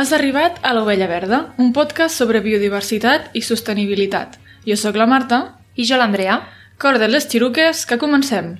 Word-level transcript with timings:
Has 0.00 0.14
arribat 0.16 0.54
a 0.64 0.70
l'Ovella 0.72 1.04
Verda, 1.04 1.38
un 1.60 1.74
podcast 1.76 2.16
sobre 2.16 2.40
biodiversitat 2.40 3.34
i 3.36 3.42
sostenibilitat. 3.44 4.38
Jo 4.64 4.72
sóc 4.80 4.96
la 4.96 5.04
Marta. 5.04 5.40
I 5.76 5.84
jo 5.84 5.98
l'Andrea. 6.00 6.38
Cordes 6.80 7.10
les 7.12 7.26
xiruques, 7.28 7.82
que 7.84 7.98
comencem. 8.00 8.54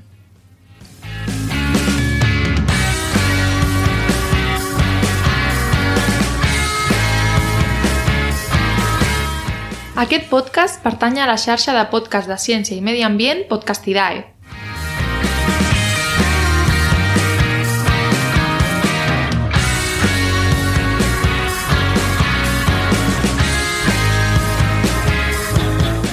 Aquest 10.04 10.28
podcast 10.28 10.84
pertany 10.84 11.22
a 11.24 11.30
la 11.30 11.38
xarxa 11.40 11.72
de 11.72 11.86
podcast 11.88 12.28
de 12.28 12.36
ciència 12.36 12.76
i 12.76 12.84
medi 12.84 13.00
ambient 13.08 13.46
Podcastidae. 13.48 14.26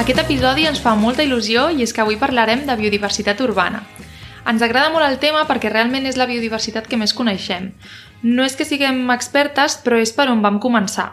Aquest 0.07 0.21
episodi 0.23 0.63
ens 0.63 0.79
fa 0.79 0.93
molta 0.95 1.19
il·lusió 1.25 1.65
i 1.75 1.81
és 1.83 1.91
que 1.91 1.99
avui 1.99 2.15
parlarem 2.15 2.61
de 2.63 2.75
biodiversitat 2.79 3.41
urbana. 3.43 3.81
Ens 4.47 4.61
agrada 4.63 4.87
molt 4.93 5.03
el 5.03 5.17
tema 5.19 5.41
perquè 5.49 5.67
realment 5.67 6.05
és 6.07 6.15
la 6.15 6.29
biodiversitat 6.29 6.85
que 6.87 6.95
més 6.95 7.11
coneixem. 7.11 7.65
No 8.23 8.45
és 8.45 8.53
que 8.55 8.63
siguem 8.63 9.01
expertes, 9.11 9.75
però 9.83 9.97
és 9.99 10.13
per 10.15 10.29
on 10.31 10.39
vam 10.45 10.61
començar. 10.63 11.09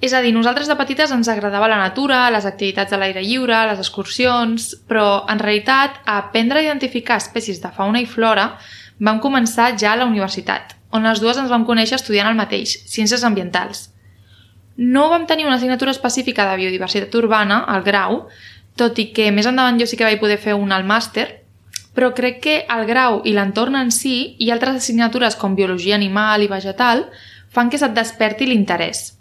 És 0.00 0.14
a 0.16 0.22
dir, 0.24 0.30
nosaltres 0.32 0.70
de 0.72 0.78
petites 0.78 1.12
ens 1.12 1.28
agradava 1.28 1.68
la 1.68 1.76
natura, 1.82 2.22
les 2.32 2.48
activitats 2.48 2.96
a 2.96 3.00
l'aire 3.02 3.20
lliure, 3.20 3.58
les 3.68 3.82
excursions, 3.84 4.70
però 4.88 5.26
en 5.28 5.42
realitat 5.44 5.98
a 6.06 6.16
aprendre 6.22 6.62
a 6.62 6.64
identificar 6.70 7.18
espècies 7.20 7.60
de 7.60 7.68
fauna 7.76 8.00
i 8.00 8.08
flora 8.08 8.54
vam 8.96 9.20
començar 9.20 9.74
ja 9.76 9.92
a 9.92 10.00
la 10.00 10.08
universitat, 10.08 10.72
on 10.88 11.04
les 11.04 11.20
dues 11.20 11.36
ens 11.36 11.52
vam 11.52 11.68
conèixer 11.68 12.00
estudiant 12.00 12.32
el 12.32 12.40
mateix, 12.40 12.78
Ciències 12.88 13.28
Ambientals. 13.28 13.90
No 14.76 15.08
vam 15.08 15.26
tenir 15.26 15.46
una 15.46 15.56
assignatura 15.56 15.90
específica 15.90 16.44
de 16.50 16.56
biodiversitat 16.60 17.14
urbana, 17.16 17.62
al 17.64 17.82
grau, 17.82 18.26
tot 18.76 18.98
i 19.00 19.08
que 19.16 19.30
més 19.32 19.48
endavant 19.48 19.80
jo 19.80 19.88
sí 19.88 19.96
que 19.96 20.04
vaig 20.04 20.20
poder 20.20 20.36
fer 20.38 20.54
un 20.54 20.72
al 20.72 20.84
màster, 20.84 21.26
però 21.96 22.12
crec 22.14 22.42
que 22.44 22.56
el 22.68 22.84
grau 22.84 23.22
i 23.24 23.32
l'entorn 23.32 23.78
en 23.80 23.90
si 23.90 24.36
i 24.38 24.50
altres 24.52 24.82
assignatures 24.82 25.38
com 25.40 25.56
biologia 25.56 25.96
animal 25.96 26.44
i 26.44 26.50
vegetal 26.52 27.06
fan 27.48 27.70
que 27.72 27.80
se't 27.80 27.96
desperti 27.96 28.44
l'interès. 28.44 29.14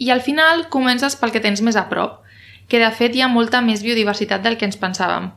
I 0.00 0.08
al 0.10 0.24
final 0.24 0.70
comences 0.72 1.14
pel 1.20 1.34
que 1.34 1.44
tens 1.44 1.60
més 1.60 1.76
a 1.76 1.84
prop, 1.90 2.22
que 2.68 2.80
de 2.80 2.88
fet 2.96 3.14
hi 3.14 3.20
ha 3.20 3.28
molta 3.28 3.60
més 3.60 3.84
biodiversitat 3.84 4.42
del 4.42 4.56
que 4.56 4.64
ens 4.64 4.80
pensàvem. 4.80 5.28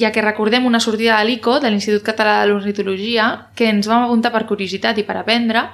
Ja 0.00 0.10
que 0.10 0.24
recordem 0.24 0.66
una 0.66 0.80
sortida 0.80 1.20
de 1.20 1.28
l'ICO, 1.28 1.60
de 1.60 1.70
l'Institut 1.70 2.02
Català 2.02 2.40
de 2.40 2.50
l'Ornitologia, 2.50 3.28
que 3.54 3.70
ens 3.70 3.86
vam 3.86 4.08
apuntar 4.08 4.32
per 4.34 4.46
curiositat 4.48 4.98
i 4.98 5.06
per 5.06 5.20
aprendre, 5.20 5.68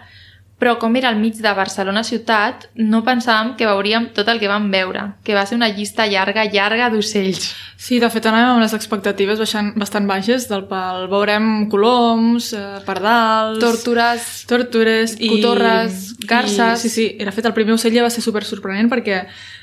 però 0.60 0.76
com 0.78 0.94
era 1.00 1.08
al 1.08 1.16
mig 1.16 1.38
de 1.40 1.52
Barcelona 1.56 2.02
ciutat, 2.04 2.66
no 2.76 3.00
pensàvem 3.06 3.54
que 3.56 3.64
veuríem 3.64 4.10
tot 4.12 4.28
el 4.28 4.38
que 4.42 4.48
vam 4.50 4.66
veure, 4.70 5.06
que 5.24 5.32
va 5.34 5.46
ser 5.48 5.56
una 5.56 5.70
llista 5.72 6.04
llarga, 6.06 6.44
llarga 6.52 6.90
d'ocells. 6.92 7.46
Sí, 7.80 7.96
de 8.02 8.10
fet 8.12 8.28
anàvem 8.28 8.58
amb 8.58 8.60
les 8.60 8.74
expectatives 8.76 9.40
baixant, 9.40 9.72
bastant 9.80 10.04
baixes, 10.10 10.50
del 10.50 10.66
pal 10.68 11.08
veurem 11.08 11.70
coloms, 11.72 12.52
eh, 12.52 12.82
pardals... 12.84 13.56
Tortures, 13.62 14.30
tortures 14.50 15.16
i... 15.16 15.32
Cotorres, 15.32 16.10
garces... 16.28 16.84
I, 16.84 16.88
sí, 16.88 16.92
sí, 16.92 17.06
de 17.24 17.32
fet 17.32 17.48
el 17.48 17.56
primer 17.56 17.78
ocell 17.78 17.96
ja 17.96 18.04
va 18.04 18.12
ser 18.12 18.20
super 18.20 18.44
sorprenent 18.44 18.92
perquè 18.92 19.22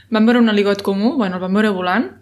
vam 0.09 0.25
veure 0.25 0.41
un 0.41 0.49
aligot 0.49 0.81
comú, 0.81 1.13
bueno, 1.21 1.37
el 1.37 1.45
vam 1.45 1.61
veure 1.61 1.75
volant, 1.77 2.15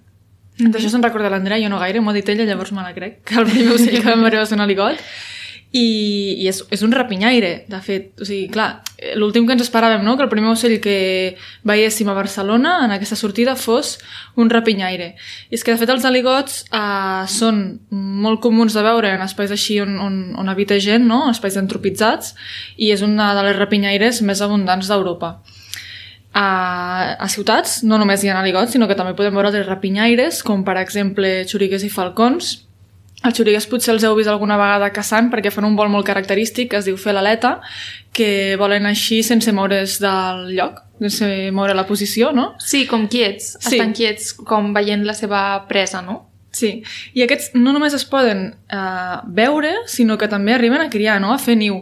Mm 0.56 0.68
-hmm. 0.68 0.72
D'això 0.72 0.88
se'n 0.88 1.04
recorda 1.04 1.30
l'Andrea, 1.30 1.60
jo 1.60 1.68
no 1.68 1.80
gaire, 1.80 2.00
m'ho 2.00 2.12
ha 2.12 2.14
dit 2.14 2.30
ella, 2.30 2.46
llavors 2.46 2.72
me 2.72 2.82
la 2.82 2.94
crec, 2.94 3.26
que 3.26 3.36
el 3.36 3.46
primer 3.46 3.74
ocell 3.76 4.02
que 4.02 4.10
vam 4.10 4.22
veure 4.22 4.38
va 4.38 4.46
ser 4.46 4.56
un 4.56 4.62
aligot 4.62 4.96
i, 5.76 6.40
i 6.40 6.48
és, 6.48 6.62
és 6.72 6.84
un 6.86 6.94
rapinyaire, 6.96 7.66
de 7.68 7.80
fet. 7.84 8.14
O 8.22 8.28
sigui, 8.28 8.48
clar, 8.54 8.82
l'últim 9.20 9.48
que 9.48 9.56
ens 9.58 9.66
esperàvem, 9.66 10.06
no?, 10.08 10.16
que 10.16 10.24
el 10.24 10.32
primer 10.32 10.54
ocell 10.54 10.78
que 10.84 11.36
veiéssim 11.68 12.08
a 12.08 12.16
Barcelona 12.16 12.78
en 12.86 12.94
aquesta 12.96 13.18
sortida 13.20 13.58
fos 13.60 13.98
un 14.40 14.52
rapinyaire. 14.54 15.12
I 15.50 15.58
és 15.60 15.66
que, 15.66 15.76
de 15.76 15.82
fet, 15.82 15.92
els 15.92 16.08
aligots 16.08 16.62
eh, 16.70 17.26
són 17.32 17.62
molt 17.92 18.40
comuns 18.46 18.78
de 18.78 18.86
veure 18.86 19.12
en 19.18 19.26
espais 19.26 19.52
així 19.52 19.82
on, 19.84 20.00
on, 20.00 20.18
on 20.40 20.52
habita 20.54 20.80
gent, 20.80 21.08
no?, 21.10 21.26
espais 21.34 21.60
antropitzats, 21.60 22.36
i 22.80 22.94
és 22.96 23.04
una 23.04 23.34
de 23.36 23.44
les 23.50 23.60
rapinyaires 23.60 24.24
més 24.24 24.44
abundants 24.46 24.88
d'Europa. 24.92 25.36
A, 26.36 26.48
a 27.20 27.28
ciutats 27.32 27.82
no 27.88 28.00
només 28.00 28.24
hi 28.24 28.32
ha 28.32 28.40
aligots, 28.40 28.72
sinó 28.76 28.88
que 28.88 28.96
també 28.96 29.16
podem 29.16 29.36
veure 29.36 29.52
els 29.52 29.68
rapinyaires, 29.68 30.40
com 30.44 30.64
per 30.68 30.80
exemple 30.80 31.42
xurigues 31.48 31.84
i 31.84 31.92
falcons, 31.92 32.65
els 33.26 33.38
xurigues 33.38 33.68
potser 33.70 33.94
els 33.96 34.06
heu 34.06 34.16
vist 34.18 34.30
alguna 34.32 34.58
vegada 34.60 34.92
caçant 34.94 35.32
perquè 35.34 35.52
fan 35.54 35.68
un 35.68 35.78
vol 35.78 35.90
molt 35.94 36.08
característic 36.08 36.72
que 36.72 36.80
es 36.82 36.90
diu 36.90 36.98
fer 37.02 37.16
l'aleta, 37.16 37.58
que 38.16 38.56
volen 38.60 38.88
així 38.90 39.22
sense 39.26 39.52
moure's 39.56 39.98
del 40.04 40.54
lloc, 40.56 40.80
sense 41.02 41.32
moure 41.56 41.76
la 41.76 41.88
posició, 41.88 42.32
no? 42.36 42.54
Sí, 42.64 42.86
com 42.88 43.10
quiets. 43.12 43.56
Sí. 43.60 43.76
Estan 43.76 43.96
quiets 43.98 44.32
com 44.48 44.72
veient 44.76 45.04
la 45.08 45.18
seva 45.18 45.42
presa, 45.70 46.04
no? 46.06 46.22
Sí, 46.56 46.78
i 47.12 47.24
aquests 47.26 47.52
no 47.58 47.74
només 47.76 47.94
es 47.98 48.06
poden 48.08 48.46
eh, 48.72 49.16
veure, 49.36 49.74
sinó 49.92 50.16
que 50.18 50.30
també 50.32 50.54
arriben 50.56 50.80
a 50.80 50.90
criar, 50.90 51.20
no? 51.20 51.34
a 51.34 51.42
fer 51.42 51.58
niu 51.60 51.82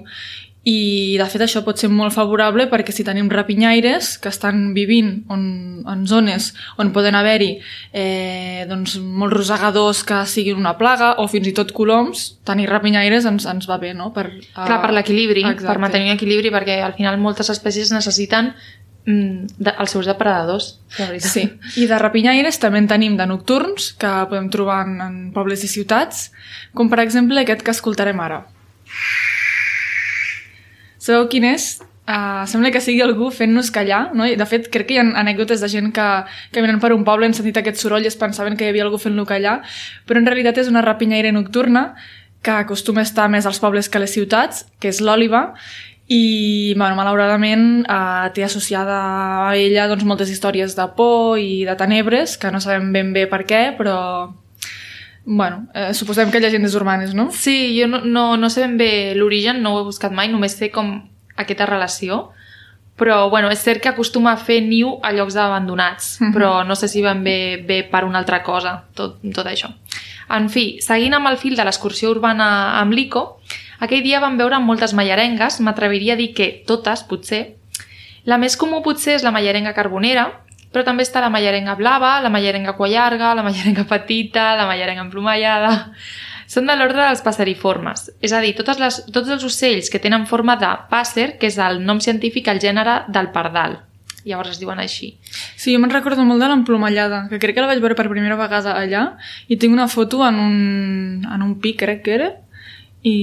i 0.64 1.18
de 1.20 1.26
fet 1.28 1.42
això 1.44 1.60
pot 1.66 1.80
ser 1.80 1.90
molt 1.92 2.14
favorable 2.16 2.70
perquè 2.72 2.94
si 2.96 3.04
tenim 3.04 3.28
rapinyaires 3.32 4.14
que 4.24 4.32
estan 4.32 4.70
vivint 4.76 5.26
on, 5.34 5.42
en 5.84 6.06
zones 6.08 6.54
on 6.80 6.94
poden 6.96 7.18
haver-hi 7.20 7.58
eh, 7.92 8.64
doncs, 8.70 8.96
molts 9.04 9.36
rosegadors 9.36 10.06
que 10.08 10.22
siguin 10.30 10.62
una 10.62 10.78
plaga 10.80 11.18
o 11.20 11.28
fins 11.28 11.50
i 11.52 11.54
tot 11.58 11.74
coloms, 11.76 12.38
tenir 12.48 12.70
rapinyaires 12.72 13.28
ens, 13.28 13.50
ens 13.52 13.68
va 13.68 13.78
bé, 13.82 13.92
no? 13.98 14.14
Per, 14.16 14.30
uh... 14.32 14.62
Clar, 14.62 14.80
per 14.86 14.94
l'equilibri, 14.96 15.44
per 15.60 15.76
mantenir 15.84 16.14
l'equilibri 16.14 16.54
perquè 16.54 16.80
al 16.86 16.96
final 16.96 17.20
moltes 17.20 17.52
espècies 17.52 17.92
necessiten 17.92 18.54
mm, 19.04 19.60
de, 19.60 19.76
els 19.76 19.98
seus 19.98 20.08
depredadors. 20.08 20.78
Sí, 21.28 21.44
i 21.84 21.92
de 21.92 22.00
rapinyaires 22.00 22.62
també 22.64 22.80
en 22.80 22.88
tenim 22.88 23.20
de 23.20 23.28
nocturns 23.28 23.92
que 24.00 24.16
podem 24.32 24.48
trobar 24.54 24.86
en, 24.88 24.96
en 25.04 25.22
pobles 25.36 25.68
i 25.68 25.76
ciutats, 25.76 26.30
com 26.72 26.88
per 26.88 27.04
exemple 27.04 27.44
aquest 27.44 27.68
que 27.68 27.76
escoltarem 27.76 28.24
ara. 28.24 28.46
Sabeu 31.04 31.28
quin 31.28 31.44
és? 31.50 31.82
Uh, 32.04 32.44
sembla 32.48 32.72
que 32.72 32.82
sigui 32.84 33.02
algú 33.04 33.30
fent-nos 33.32 33.70
callar, 33.72 34.10
no? 34.16 34.28
de 34.28 34.46
fet 34.48 34.68
crec 34.72 34.90
que 34.90 34.96
hi 34.96 35.00
ha 35.00 35.06
anècdotes 35.22 35.62
de 35.64 35.70
gent 35.72 35.92
que, 35.96 36.08
venen 36.56 36.82
per 36.84 36.92
un 36.96 37.06
poble 37.08 37.28
han 37.28 37.36
sentit 37.36 37.60
aquest 37.60 37.80
soroll 37.80 38.04
i 38.04 38.10
es 38.12 38.20
pensaven 38.20 38.58
que 38.60 38.68
hi 38.68 38.72
havia 38.72 38.84
algú 38.84 39.00
fent-lo 39.00 39.24
callar, 39.28 39.62
però 40.08 40.20
en 40.20 40.28
realitat 40.28 40.60
és 40.64 40.72
una 40.72 40.84
rapinyaire 40.84 41.32
nocturna 41.32 41.94
que 42.44 42.52
acostuma 42.52 43.04
a 43.04 43.08
estar 43.08 43.30
més 43.32 43.48
als 43.48 43.60
pobles 43.64 43.88
que 43.88 44.00
a 44.00 44.04
les 44.04 44.16
ciutats, 44.16 44.66
que 44.84 44.92
és 44.92 45.00
l'òliva, 45.00 45.46
i 46.12 46.74
bueno, 46.76 46.98
malauradament 47.00 47.86
eh, 47.88 48.30
té 48.36 48.44
associada 48.44 49.00
a 49.48 49.56
ella 49.56 49.88
doncs, 49.88 50.04
moltes 50.08 50.32
històries 50.32 50.76
de 50.76 50.88
por 50.98 51.40
i 51.40 51.64
de 51.68 51.76
tenebres, 51.80 52.36
que 52.38 52.52
no 52.52 52.60
sabem 52.64 52.92
ben 52.96 53.16
bé 53.16 53.28
per 53.32 53.46
què, 53.48 53.64
però 53.80 53.98
Bueno, 55.26 55.68
eh, 55.74 55.94
suposem 55.94 56.32
que 56.32 56.40
llegendes 56.40 56.76
urbanes, 56.76 57.14
no? 57.14 57.32
Sí, 57.32 57.80
jo 57.80 57.88
no, 57.88 58.02
no, 58.04 58.36
no 58.38 58.50
sé 58.50 58.62
ben 58.62 58.78
bé 58.78 59.16
l'origen, 59.16 59.62
no 59.64 59.76
ho 59.76 59.82
he 59.82 59.86
buscat 59.88 60.12
mai, 60.12 60.28
només 60.28 60.58
sé 60.60 60.70
com 60.72 60.98
aquesta 61.40 61.66
relació, 61.66 62.34
però 63.00 63.30
bueno, 63.30 63.50
és 63.50 63.64
cert 63.64 63.82
que 63.82 63.90
acostuma 63.90 64.34
a 64.34 64.38
fer 64.38 64.60
niu 64.62 64.98
a 65.02 65.14
llocs 65.16 65.36
abandonats, 65.36 66.20
mm 66.20 66.26
-hmm. 66.26 66.34
però 66.36 66.66
no 66.68 66.76
sé 66.76 66.88
si 66.88 67.02
ben 67.02 67.24
bé, 67.24 67.58
bé 67.58 67.84
per 67.84 68.04
una 68.04 68.20
altra 68.20 68.44
cosa, 68.44 68.84
tot, 68.94 69.20
tot 69.34 69.46
això. 69.48 69.72
En 70.30 70.50
fi, 70.50 70.78
seguint 70.82 71.14
amb 71.14 71.28
el 71.28 71.38
fil 71.38 71.56
de 71.56 71.64
l'excursió 71.64 72.10
urbana 72.12 72.80
amb 72.80 72.94
l'ICO, 72.94 73.40
aquell 73.80 74.04
dia 74.04 74.20
vam 74.20 74.38
veure 74.38 74.60
moltes 74.60 74.94
mallarengues, 74.94 75.60
m'atreviria 75.60 76.14
a 76.14 76.18
dir 76.18 76.34
que 76.34 76.64
totes, 76.68 77.04
potser. 77.04 77.56
La 78.26 78.38
més 78.38 78.56
comú 78.58 78.82
potser 78.82 79.16
és 79.16 79.24
la 79.24 79.32
mallarenga 79.32 79.74
carbonera, 79.74 80.43
però 80.74 80.84
també 80.88 81.06
està 81.06 81.22
la 81.22 81.30
mallarenga 81.30 81.78
blava, 81.80 82.18
la 82.22 82.32
mallarenga 82.34 82.76
llarga, 82.90 83.34
la 83.36 83.44
mallarenga 83.46 83.86
petita, 83.86 84.56
la 84.58 84.68
mallarenga 84.68 85.06
emplomallada... 85.08 85.74
Són 86.54 86.68
de 86.68 86.74
l'ordre 86.76 87.00
dels 87.08 87.22
passeriformes, 87.24 88.12
és 88.22 88.34
a 88.36 88.40
dir, 88.44 88.52
totes 88.54 88.78
les, 88.78 88.98
tots 89.16 89.30
els 89.32 89.46
ocells 89.48 89.88
que 89.90 89.98
tenen 89.98 90.28
forma 90.30 90.54
de 90.60 90.68
pàsser, 90.92 91.40
que 91.40 91.48
és 91.48 91.58
el 91.58 91.80
nom 91.88 92.02
científic 92.04 92.50
al 92.52 92.60
gènere 92.62 93.06
del 93.08 93.32
pardal. 93.34 93.80
Llavors 94.28 94.52
es 94.52 94.60
diuen 94.60 94.78
així. 94.78 95.14
Sí, 95.32 95.72
jo 95.74 95.80
me'n 95.82 95.92
recordo 95.92 96.28
molt 96.28 96.44
de 96.44 96.52
l'emplomallada, 96.52 97.24
que 97.32 97.40
crec 97.42 97.58
que 97.58 97.64
la 97.64 97.72
vaig 97.72 97.82
veure 97.82 97.98
per 97.98 98.06
primera 98.12 98.38
vegada 98.38 98.76
allà, 98.78 99.06
i 99.48 99.58
tinc 99.58 99.74
una 99.74 99.88
foto 99.92 100.22
en 100.28 100.40
un, 100.44 100.60
en 101.26 101.48
un 101.48 101.58
pic, 101.64 101.80
crec 101.82 102.04
que 102.06 102.16
era, 102.20 102.30
i 103.08 103.16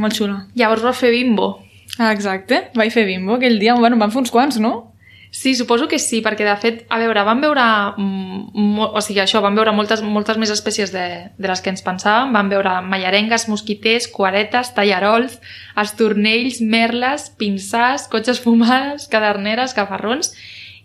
molt 0.00 0.16
xula. 0.16 0.40
Llavors 0.58 0.86
va 0.86 0.94
fer 0.96 1.12
bimbo. 1.14 1.50
Ah, 1.98 2.14
exacte, 2.14 2.68
vaig 2.74 2.94
fer 2.94 3.04
bimbo 3.06 3.36
aquell 3.36 3.60
dia. 3.60 3.76
Bueno, 3.78 3.98
van 4.00 4.14
fer 4.14 4.24
uns 4.24 4.32
quants, 4.34 4.62
no? 4.62 4.93
Sí, 5.34 5.56
suposo 5.58 5.88
que 5.90 5.98
sí, 5.98 6.20
perquè 6.22 6.44
de 6.46 6.52
fet, 6.62 6.82
a 6.94 7.00
veure, 7.02 7.24
vam 7.26 7.40
veure, 7.42 7.62
o 7.98 9.00
sigui, 9.02 9.18
això, 9.18 9.40
vam 9.42 9.56
veure 9.58 9.72
moltes, 9.74 9.98
moltes 10.06 10.38
més 10.38 10.52
espècies 10.54 10.92
de, 10.94 11.02
de 11.34 11.50
les 11.50 11.58
que 11.60 11.72
ens 11.72 11.82
pensàvem, 11.82 12.30
vam 12.36 12.52
veure 12.52 12.76
mallarengues, 12.86 13.48
mosquiters, 13.50 14.06
cuaretes, 14.14 14.70
tallarols, 14.76 15.40
estornells, 15.82 16.60
merles, 16.62 17.32
pinçars, 17.34 18.06
cotxes 18.12 18.38
fumades, 18.44 19.08
caderneres, 19.10 19.74
cafarrons, 19.74 20.30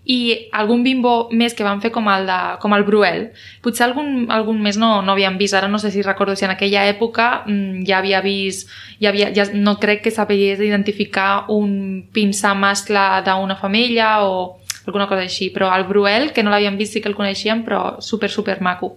i 0.05 0.49
algun 0.55 0.81
bimbo 0.83 1.29
més 1.35 1.53
que 1.53 1.65
van 1.65 1.81
fer 1.83 1.91
com 1.93 2.07
el, 2.09 2.25
de, 2.29 2.37
com 2.63 2.73
el 2.73 2.85
Bruel. 2.87 3.27
Potser 3.61 3.85
algun, 3.85 4.29
algun 4.31 4.61
més 4.63 4.79
no, 4.79 5.01
no 5.05 5.13
havíem 5.13 5.37
vist, 5.37 5.57
ara 5.57 5.67
no 5.69 5.79
sé 5.81 5.91
si 5.91 6.01
recordo 6.01 6.35
si 6.35 6.47
en 6.47 6.53
aquella 6.55 6.87
època 6.89 7.43
mm, 7.45 7.83
ja 7.87 7.99
havia 7.99 8.21
vist, 8.25 8.69
ja 9.01 9.11
havia, 9.11 9.29
ja 9.35 9.45
no 9.53 9.75
crec 9.79 10.01
que 10.07 10.15
sabés 10.15 10.63
identificar 10.63 11.45
un 11.53 12.07
pinsà 12.13 12.55
mascle 12.55 13.05
d'una 13.27 13.59
femella 13.59 14.15
o 14.25 14.57
alguna 14.87 15.07
cosa 15.07 15.27
així, 15.27 15.51
però 15.53 15.69
el 15.75 15.85
Bruel, 15.85 16.31
que 16.33 16.41
no 16.43 16.49
l'havíem 16.49 16.79
vist, 16.79 16.95
sí 16.95 17.03
que 17.03 17.11
el 17.11 17.17
coneixíem, 17.17 17.63
però 17.67 17.99
super, 18.01 18.31
super 18.33 18.59
maco. 18.65 18.95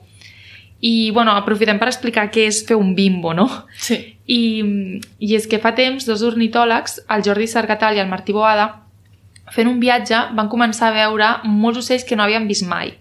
I, 0.83 1.13
bueno, 1.15 1.37
aprofitem 1.39 1.79
per 1.79 1.93
explicar 1.93 2.27
què 2.35 2.49
és 2.51 2.65
fer 2.67 2.75
un 2.75 2.97
bimbo, 2.97 3.31
no? 3.37 3.47
Sí. 3.79 4.01
I, 4.27 4.41
I 5.23 5.37
és 5.37 5.47
que 5.47 5.61
fa 5.63 5.77
temps, 5.79 6.09
dos 6.09 6.25
ornitòlegs, 6.27 7.05
el 7.13 7.23
Jordi 7.23 7.47
Sargatal 7.47 7.95
i 7.95 8.03
el 8.03 8.11
Martí 8.11 8.35
Boada, 8.35 8.82
fent 9.53 9.71
un 9.71 9.79
viatge, 9.83 10.19
van 10.37 10.51
començar 10.53 10.91
a 10.91 10.97
veure 10.97 11.37
molts 11.45 11.85
ocells 11.85 12.05
que 12.09 12.17
no 12.19 12.25
havien 12.27 12.49
vist 12.49 12.67
mai. 12.69 12.97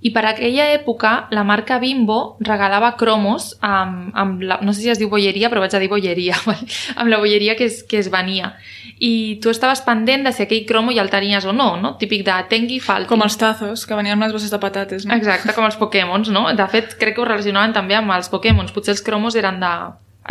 I 0.00 0.14
per 0.14 0.22
aquella 0.24 0.70
època, 0.72 1.10
la 1.28 1.42
marca 1.44 1.76
Bimbo 1.78 2.38
regalava 2.40 2.94
cromos 2.96 3.50
amb, 3.60 4.14
amb 4.16 4.40
la, 4.48 4.56
no 4.64 4.72
sé 4.72 4.80
si 4.80 4.92
es 4.92 5.00
diu 5.00 5.10
bolleria, 5.12 5.50
però 5.52 5.60
vaig 5.60 5.76
a 5.76 5.80
dir 5.82 5.90
bolleria, 5.92 6.38
amb 7.00 7.12
la 7.12 7.18
bolleria 7.20 7.56
que 7.58 7.68
es, 7.68 7.82
que 7.84 8.00
es 8.00 8.08
venia. 8.12 8.54
I 8.96 9.40
tu 9.44 9.52
estaves 9.52 9.84
pendent 9.84 10.24
de 10.24 10.32
si 10.32 10.46
aquell 10.46 10.64
cromo 10.68 10.94
ja 10.96 11.04
el 11.04 11.12
tenies 11.12 11.44
o 11.44 11.52
no, 11.52 11.74
no? 11.80 11.94
Típic 12.00 12.24
de 12.24 12.38
tengui 12.48 12.80
falti. 12.80 13.10
Com 13.12 13.24
els 13.26 13.36
tazos, 13.40 13.84
que 13.84 13.96
venien 13.98 14.16
amb 14.16 14.24
les 14.24 14.32
bosses 14.32 14.52
de 14.52 14.60
patates, 14.62 15.04
no? 15.04 15.16
Exacte, 15.20 15.52
com 15.56 15.68
els 15.68 15.76
Pokémons, 15.80 16.32
no? 16.32 16.48
De 16.56 16.68
fet, 16.72 16.96
crec 17.00 17.18
que 17.18 17.24
ho 17.24 17.28
relacionaven 17.28 17.76
també 17.76 18.00
amb 18.00 18.16
els 18.16 18.32
Pokémons. 18.32 18.72
Potser 18.72 18.96
els 18.96 19.04
cromos 19.04 19.36
eren 19.36 19.60
de, 19.60 19.74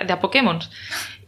de 0.08 0.18
Pokémons. 0.22 0.70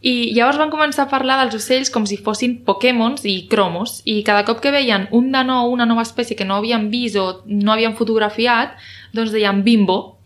I 0.02 0.32
llavors 0.34 0.58
van 0.58 0.70
començar 0.72 1.04
a 1.04 1.10
parlar 1.10 1.36
dels 1.42 1.54
ocells 1.60 1.90
com 1.94 2.06
si 2.10 2.16
fossin 2.18 2.56
Pokémons 2.66 3.22
i 3.28 3.46
cromos, 3.50 4.00
i 4.04 4.20
cada 4.26 4.42
cop 4.44 4.58
que 4.62 4.72
veien 4.74 5.06
un 5.14 5.30
de 5.30 5.44
nou, 5.46 5.70
una 5.70 5.86
nova 5.86 6.02
espècie 6.02 6.34
que 6.38 6.46
no 6.48 6.56
havien 6.58 6.88
vist 6.90 7.18
o 7.20 7.42
no 7.46 7.74
havien 7.74 7.94
fotografiat, 7.94 8.74
doncs 9.14 9.30
deien 9.34 9.62
Bimbo. 9.62 10.18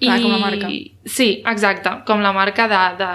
Clar, 0.00 0.16
com 0.22 0.32
la 0.32 0.38
marca. 0.40 0.68
Sí, 1.04 1.42
exacte, 1.44 1.90
com 2.08 2.22
la 2.24 2.32
marca 2.32 2.64
de, 2.70 2.78
de 2.96 3.08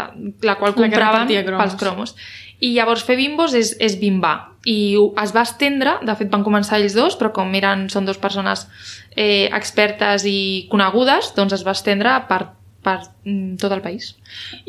la 0.46 0.56
qual 0.60 0.76
La 0.76 0.84
compraven 0.84 1.32
cromos. 1.32 1.64
pels 1.64 1.80
cromos. 1.82 2.16
I 2.62 2.76
llavors 2.76 3.04
fer 3.04 3.18
bimbos 3.18 3.56
és, 3.58 3.74
és 3.82 3.98
bimbar. 4.00 4.52
I 4.66 4.96
es 5.22 5.34
va 5.36 5.42
estendre, 5.44 5.98
de 6.06 6.16
fet 6.16 6.30
van 6.32 6.46
començar 6.46 6.78
ells 6.78 6.94
dos, 6.96 7.18
però 7.18 7.32
com 7.34 7.50
eren, 7.58 7.88
són 7.90 8.06
dues 8.06 8.22
persones 8.22 8.68
eh, 9.16 9.50
expertes 9.50 10.24
i 10.30 10.68
conegudes, 10.70 11.34
doncs 11.36 11.58
es 11.58 11.66
va 11.66 11.74
estendre 11.76 12.14
per, 12.30 12.46
per 12.86 13.00
mm, 13.26 13.58
tot 13.62 13.74
el 13.74 13.82
país. 13.82 14.14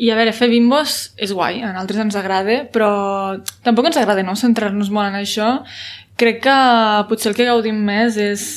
I 0.01 0.09
a 0.11 0.17
veure, 0.17 0.33
fer 0.35 0.49
bimbos 0.51 0.97
és 1.21 1.33
guai, 1.35 1.61
a 1.61 1.71
nosaltres 1.71 2.03
ens 2.07 2.17
agrada, 2.19 2.63
però 2.73 2.89
tampoc 3.65 3.89
ens 3.89 3.99
agrada 4.01 4.25
no 4.25 4.37
centrar-nos 4.39 4.91
molt 4.93 5.11
en 5.11 5.21
això. 5.21 5.51
Crec 6.17 6.41
que 6.47 6.57
potser 7.09 7.31
el 7.31 7.37
que 7.37 7.49
gaudim 7.49 7.77
més 7.85 8.17
és 8.17 8.47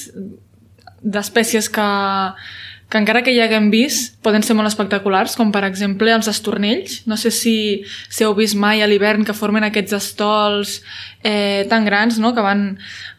d'espècies 1.01 1.69
que, 1.73 1.89
que 2.91 2.99
encara 2.99 3.23
que 3.23 3.33
ja 3.37 3.45
haguem 3.47 3.69
vist 3.71 4.17
poden 4.25 4.43
ser 4.43 4.57
molt 4.59 4.67
espectaculars, 4.67 5.37
com 5.39 5.53
per 5.55 5.63
exemple 5.63 6.11
els 6.11 6.27
estornells. 6.29 7.05
No 7.07 7.17
sé 7.17 7.31
si, 7.31 7.55
si 8.11 8.27
heu 8.27 8.35
vist 8.35 8.59
mai 8.59 8.83
a 8.83 8.89
l'hivern 8.91 9.23
que 9.25 9.37
formen 9.37 9.63
aquests 9.63 9.95
estols 9.95 10.81
eh, 11.23 11.69
tan 11.71 11.87
grans 11.87 12.19
no? 12.19 12.35
que 12.35 12.43
van, 12.43 12.65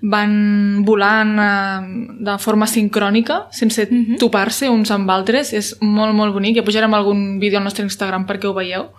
van 0.03 0.35
volant 0.83 1.33
eh, 1.39 1.79
de 2.27 2.37
forma 2.43 2.67
sincrònica, 2.67 3.45
sense 3.55 3.87
mm 3.87 4.03
-hmm. 4.03 4.19
topar-se 4.19 4.69
uns 4.69 4.91
amb 4.91 5.09
altres. 5.09 5.53
És 5.53 5.77
molt, 5.79 6.13
molt 6.13 6.33
bonic. 6.33 6.57
Ja 6.57 6.67
pujarem 6.67 6.93
algun 6.93 7.39
vídeo 7.39 7.57
al 7.57 7.63
nostre 7.63 7.85
Instagram 7.85 8.27
perquè 8.27 8.47
ho 8.47 8.53
veieu. 8.53 8.91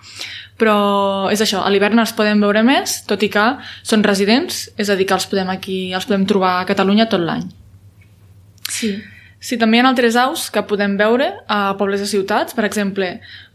Però 0.58 1.30
és 1.30 1.40
això, 1.40 1.60
a 1.60 1.70
l'hivern 1.70 1.98
els 1.98 2.12
podem 2.12 2.40
veure 2.40 2.62
més, 2.62 3.04
tot 3.04 3.22
i 3.22 3.28
que 3.28 3.56
són 3.82 4.02
residents, 4.02 4.70
és 4.78 4.88
a 4.88 4.96
dir, 4.96 5.06
que 5.06 5.14
els 5.14 5.26
podem 5.26 5.48
aquí, 5.50 5.92
els 5.92 6.06
podem 6.06 6.24
trobar 6.26 6.60
a 6.60 6.64
Catalunya 6.64 7.08
tot 7.08 7.20
l'any. 7.20 7.44
Sí. 8.68 9.02
Sí, 9.42 9.56
també 9.58 9.80
hi 9.80 9.82
ha 9.82 9.88
altres 9.90 10.14
aus 10.20 10.46
que 10.54 10.62
podem 10.70 10.94
veure 11.00 11.26
a 11.50 11.74
pobles 11.78 12.02
de 12.04 12.06
ciutats, 12.06 12.54
per 12.54 12.62
exemple, 12.68 13.08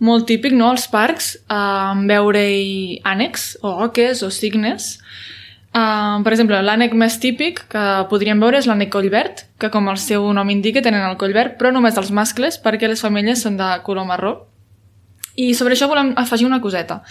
molt 0.04 0.28
típic, 0.28 0.52
no?, 0.52 0.74
als 0.74 0.90
parcs, 0.92 1.38
eh, 1.48 1.94
veure-hi 2.10 3.00
ànecs, 3.08 3.54
o 3.64 3.72
oques, 3.88 4.24
o 4.28 4.32
cignes. 4.34 4.98
Uh, 5.78 6.24
per 6.26 6.32
exemple, 6.34 6.58
l'ànec 6.64 6.94
més 6.98 7.18
típic 7.22 7.60
que 7.70 7.82
podríem 8.10 8.40
veure 8.42 8.58
és 8.58 8.66
l'ànec 8.66 8.90
collverd, 8.90 9.44
que 9.62 9.70
com 9.70 9.90
el 9.92 10.00
seu 10.02 10.26
nom 10.34 10.50
indica 10.50 10.82
tenen 10.82 11.06
el 11.06 11.18
coll 11.22 11.36
verd, 11.36 11.58
però 11.60 11.70
només 11.76 12.00
els 12.02 12.10
mascles 12.10 12.58
perquè 12.64 12.90
les 12.90 13.04
femelles 13.04 13.44
són 13.46 13.60
de 13.60 13.68
color 13.86 14.08
marró. 14.10 14.32
I 15.38 15.52
sobre 15.54 15.76
això 15.76 15.86
volem 15.90 16.16
afegir 16.18 16.48
una 16.48 16.58
coseta, 16.62 17.04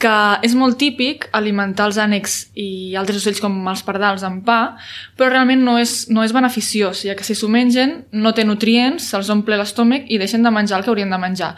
que 0.00 0.12
és 0.44 0.52
molt 0.56 0.76
típic 0.80 1.26
alimentar 1.36 1.86
els 1.88 1.96
ànecs 2.00 2.34
i 2.60 2.96
altres 2.96 3.22
ocells 3.22 3.40
com 3.40 3.56
els 3.72 3.82
pardals 3.84 4.24
amb 4.24 4.42
pa, 4.44 4.76
però 5.16 5.30
realment 5.32 5.64
no 5.64 5.78
és, 5.80 6.10
no 6.12 6.24
és 6.24 6.34
beneficiós, 6.36 7.06
ja 7.08 7.16
que 7.16 7.24
si 7.24 7.36
s'ho 7.36 7.48
mengen 7.52 8.02
no 8.12 8.34
té 8.36 8.44
nutrients, 8.44 9.08
se'ls 9.12 9.32
omple 9.32 9.56
l'estómac 9.60 10.08
i 10.12 10.20
deixen 10.20 10.44
de 10.44 10.52
menjar 10.52 10.78
el 10.78 10.84
que 10.84 10.92
haurien 10.92 11.12
de 11.12 11.20
menjar. 11.20 11.54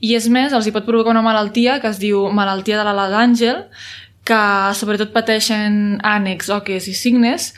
I 0.00 0.16
és 0.18 0.26
més, 0.32 0.54
els 0.56 0.66
hi 0.66 0.74
pot 0.74 0.86
provocar 0.86 1.14
una 1.14 1.22
malaltia 1.22 1.78
que 1.78 1.90
es 1.90 2.02
diu 2.02 2.26
malaltia 2.34 2.78
de 2.80 2.86
l'ala 2.88 3.06
d'àngel, 3.12 3.66
que 4.26 4.42
sobretot 4.78 5.14
pateixen 5.14 6.00
ànecs, 6.06 6.50
oques 6.54 6.86
i 6.90 6.94
cignes, 6.94 7.52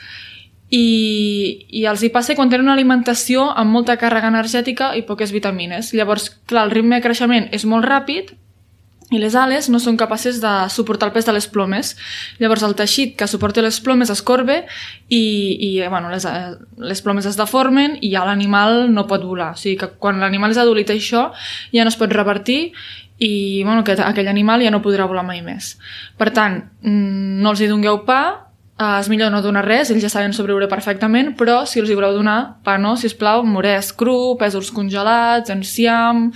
i, 0.73 1.67
i 1.69 1.83
els 1.85 2.01
hi 2.01 2.09
passa 2.13 2.33
quan 2.37 2.49
tenen 2.49 2.65
una 2.65 2.73
alimentació 2.77 3.45
amb 3.51 3.75
molta 3.75 3.97
càrrega 4.01 4.31
energètica 4.31 4.93
i 4.97 5.03
poques 5.05 5.33
vitamines. 5.35 5.91
Llavors, 5.93 6.31
clar, 6.49 6.65
el 6.65 6.73
ritme 6.73 6.97
de 6.97 7.05
creixement 7.05 7.51
és 7.53 7.67
molt 7.69 7.85
ràpid 7.85 8.33
i 9.13 9.19
les 9.21 9.35
ales 9.37 9.67
no 9.69 9.77
són 9.77 9.99
capaces 9.99 10.39
de 10.41 10.51
suportar 10.73 11.11
el 11.11 11.13
pes 11.13 11.27
de 11.27 11.35
les 11.35 11.45
plomes. 11.51 11.91
Llavors 12.41 12.63
el 12.65 12.73
teixit 12.79 13.13
que 13.19 13.27
suporta 13.29 13.61
les 13.61 13.77
plomes 13.85 14.09
es 14.09 14.23
corbe 14.25 14.63
i, 15.13 15.21
i 15.67 15.69
bueno, 15.85 16.09
les, 16.09 16.25
eh, 16.25 16.55
les 16.81 17.03
plomes 17.05 17.27
es 17.29 17.37
deformen 17.37 17.99
i 18.01 18.09
ja 18.15 18.23
l'animal 18.25 18.87
no 18.93 19.05
pot 19.09 19.21
volar. 19.27 19.51
O 19.53 19.59
sigui 19.59 19.77
que 19.83 19.91
quan 20.01 20.23
l'animal 20.23 20.55
és 20.55 20.61
adult 20.63 20.81
i 20.81 20.95
això 20.95 21.27
ja 21.75 21.85
no 21.85 21.93
es 21.93 21.99
pot 21.99 22.09
revertir 22.15 22.71
i 23.21 23.61
bueno, 23.61 23.83
que 23.85 23.93
aquell 23.93 24.31
animal 24.31 24.65
ja 24.65 24.73
no 24.73 24.81
podrà 24.81 25.05
volar 25.05 25.27
mai 25.27 25.43
més. 25.45 25.75
Per 26.17 26.31
tant, 26.33 26.63
mm, 26.81 27.37
no 27.43 27.53
els 27.53 27.61
hi 27.61 27.69
dongueu 27.69 28.01
pa, 28.07 28.52
eh, 28.79 28.99
és 28.99 29.09
millor 29.11 29.31
no 29.33 29.41
donar 29.45 29.65
res, 29.65 29.91
ells 29.91 30.03
ja 30.03 30.11
saben 30.11 30.33
sobreviure 30.33 30.69
perfectament, 30.71 31.33
però 31.39 31.61
si 31.69 31.81
els 31.81 31.91
hi 31.91 31.97
voleu 31.97 32.15
donar 32.17 32.57
pa 32.65 32.77
no, 32.81 32.95
si 32.97 33.09
us 33.11 33.17
plau, 33.17 33.43
morès 33.45 33.93
cru, 33.97 34.35
pèsols 34.39 34.71
congelats, 34.75 35.53
enciam, 35.53 36.29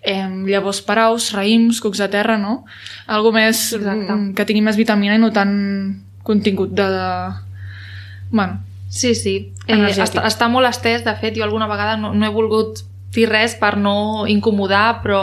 eh, 0.00 0.26
llavors 0.48 0.82
paraus, 0.86 1.32
raïms, 1.36 1.80
cucs 1.84 2.02
de 2.02 2.10
terra, 2.12 2.38
no? 2.40 2.62
Algo 3.06 3.32
més 3.34 3.70
Exacte. 3.72 4.12
mm, 4.12 4.34
que 4.38 4.48
tingui 4.48 4.64
més 4.64 4.80
vitamina 4.80 5.16
i 5.16 5.22
no 5.22 5.32
tant 5.34 5.56
contingut 6.22 6.74
de... 6.76 6.90
de... 6.96 7.08
Bueno, 8.32 8.60
Sí, 8.92 9.14
sí. 9.16 9.54
Eh, 9.72 9.76
està, 9.88 10.20
està 10.28 10.50
molt 10.52 10.68
estès, 10.68 11.00
de 11.00 11.14
fet, 11.16 11.32
jo 11.32 11.46
alguna 11.46 11.64
vegada 11.70 11.96
no, 11.96 12.10
no 12.12 12.26
he 12.26 12.32
volgut 12.34 12.82
dir 13.16 13.24
res 13.30 13.54
per 13.56 13.78
no 13.80 14.26
incomodar, 14.28 15.00
però 15.00 15.22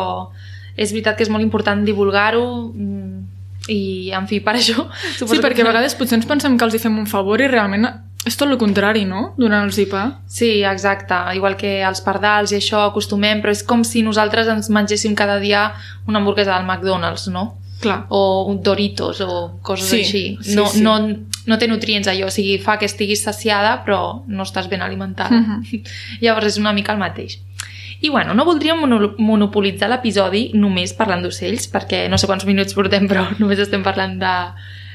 és 0.74 0.90
veritat 0.90 1.20
que 1.20 1.28
és 1.28 1.30
molt 1.30 1.46
important 1.46 1.84
divulgar-ho 1.86 2.46
mm, 2.74 3.29
i, 3.70 4.12
en 4.16 4.28
fi, 4.28 4.40
per 4.44 4.56
això... 4.58 4.88
sí, 5.16 5.40
perquè 5.40 5.64
a 5.64 5.70
vegades 5.70 5.96
potser 5.96 6.18
ens 6.20 6.28
pensem 6.30 6.58
que 6.58 6.66
els 6.68 6.76
hi 6.76 6.82
fem 6.84 6.98
un 7.00 7.08
favor 7.08 7.42
i 7.42 7.48
realment 7.48 7.88
és 8.28 8.36
tot 8.36 8.50
el 8.52 8.58
contrari, 8.60 9.06
no? 9.08 9.34
Donant-los 9.40 9.78
pa. 9.90 10.04
Sí, 10.28 10.64
exacte. 10.68 11.16
Igual 11.38 11.56
que 11.56 11.80
els 11.88 12.02
pardals 12.04 12.52
i 12.52 12.58
això 12.60 12.84
acostumem, 12.90 13.40
però 13.42 13.54
és 13.56 13.64
com 13.64 13.86
si 13.88 14.04
nosaltres 14.04 14.50
ens 14.52 14.68
mengéssim 14.70 15.16
cada 15.16 15.40
dia 15.40 15.70
una 16.06 16.20
hamburguesa 16.20 16.58
del 16.58 16.68
McDonald's, 16.68 17.30
no? 17.32 17.56
Clar. 17.80 18.08
o 18.10 18.44
un 18.52 18.62
Doritos 18.62 19.22
o 19.22 19.60
coses 19.64 19.88
Sí, 19.88 20.00
així. 20.02 20.38
sí, 20.42 20.56
no, 20.56 20.66
sí. 20.68 20.82
No, 20.84 20.98
no 21.48 21.58
té 21.58 21.68
nutrients 21.72 22.10
allò, 22.12 22.28
o 22.28 22.34
sigui, 22.34 22.58
fa 22.60 22.76
que 22.78 22.90
estiguis 22.90 23.24
saciada 23.24 23.86
però 23.86 24.26
no 24.28 24.44
estàs 24.44 24.68
ben 24.68 24.82
alimentada. 24.84 25.40
Mhm. 25.40 25.84
Llavors 26.22 26.52
és 26.52 26.58
una 26.60 26.74
mica 26.74 26.92
el 26.92 27.00
mateix. 27.00 27.40
I 28.02 28.10
bueno, 28.10 28.34
no 28.34 28.46
voldríem 28.48 28.80
mono- 28.80 29.14
monopolitzar 29.18 29.90
l'episodi 29.92 30.50
només 30.56 30.94
parlant 30.96 31.24
d'ocells, 31.26 31.68
perquè 31.72 32.06
no 32.10 32.18
sé 32.18 32.30
quants 32.30 32.46
minuts 32.48 32.76
portem, 32.78 33.08
però 33.12 33.26
només 33.42 33.60
estem 33.60 33.84
parlant 33.84 34.18
de 34.22 34.36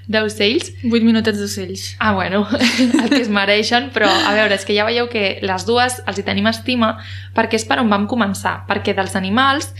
d'ocells. 0.08 0.70
8 0.84 1.00
minutets 1.04 1.38
d'ocells. 1.40 1.84
Ah, 1.98 2.12
bueno, 2.12 2.42
el 3.02 3.08
que 3.08 3.22
es 3.22 3.30
mereixen, 3.32 3.90
però 3.94 4.08
a 4.08 4.32
veure, 4.36 4.54
és 4.56 4.64
que 4.68 4.76
ja 4.76 4.84
veieu 4.84 5.08
que 5.12 5.38
les 5.44 5.64
dues 5.68 6.00
els 6.04 6.18
hi 6.20 6.24
tenim 6.26 6.48
estima 6.50 6.94
perquè 7.36 7.56
és 7.60 7.64
per 7.68 7.78
on 7.80 7.88
vam 7.92 8.04
començar, 8.10 8.62
perquè 8.68 8.92
dels 8.96 9.16
animals 9.16 9.70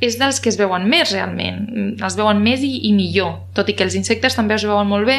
és 0.00 0.16
dels 0.20 0.40
que 0.40 0.48
es 0.48 0.56
veuen 0.56 0.86
més 0.88 1.12
realment, 1.12 1.96
es 2.00 2.16
veuen 2.16 2.38
més 2.40 2.62
i, 2.64 2.74
i 2.88 2.92
millor, 2.96 3.34
tot 3.56 3.68
i 3.68 3.74
que 3.76 3.84
els 3.84 3.96
insectes 3.98 4.36
també 4.36 4.56
es 4.56 4.64
veuen 4.64 4.88
molt 4.88 5.04
bé, 5.08 5.18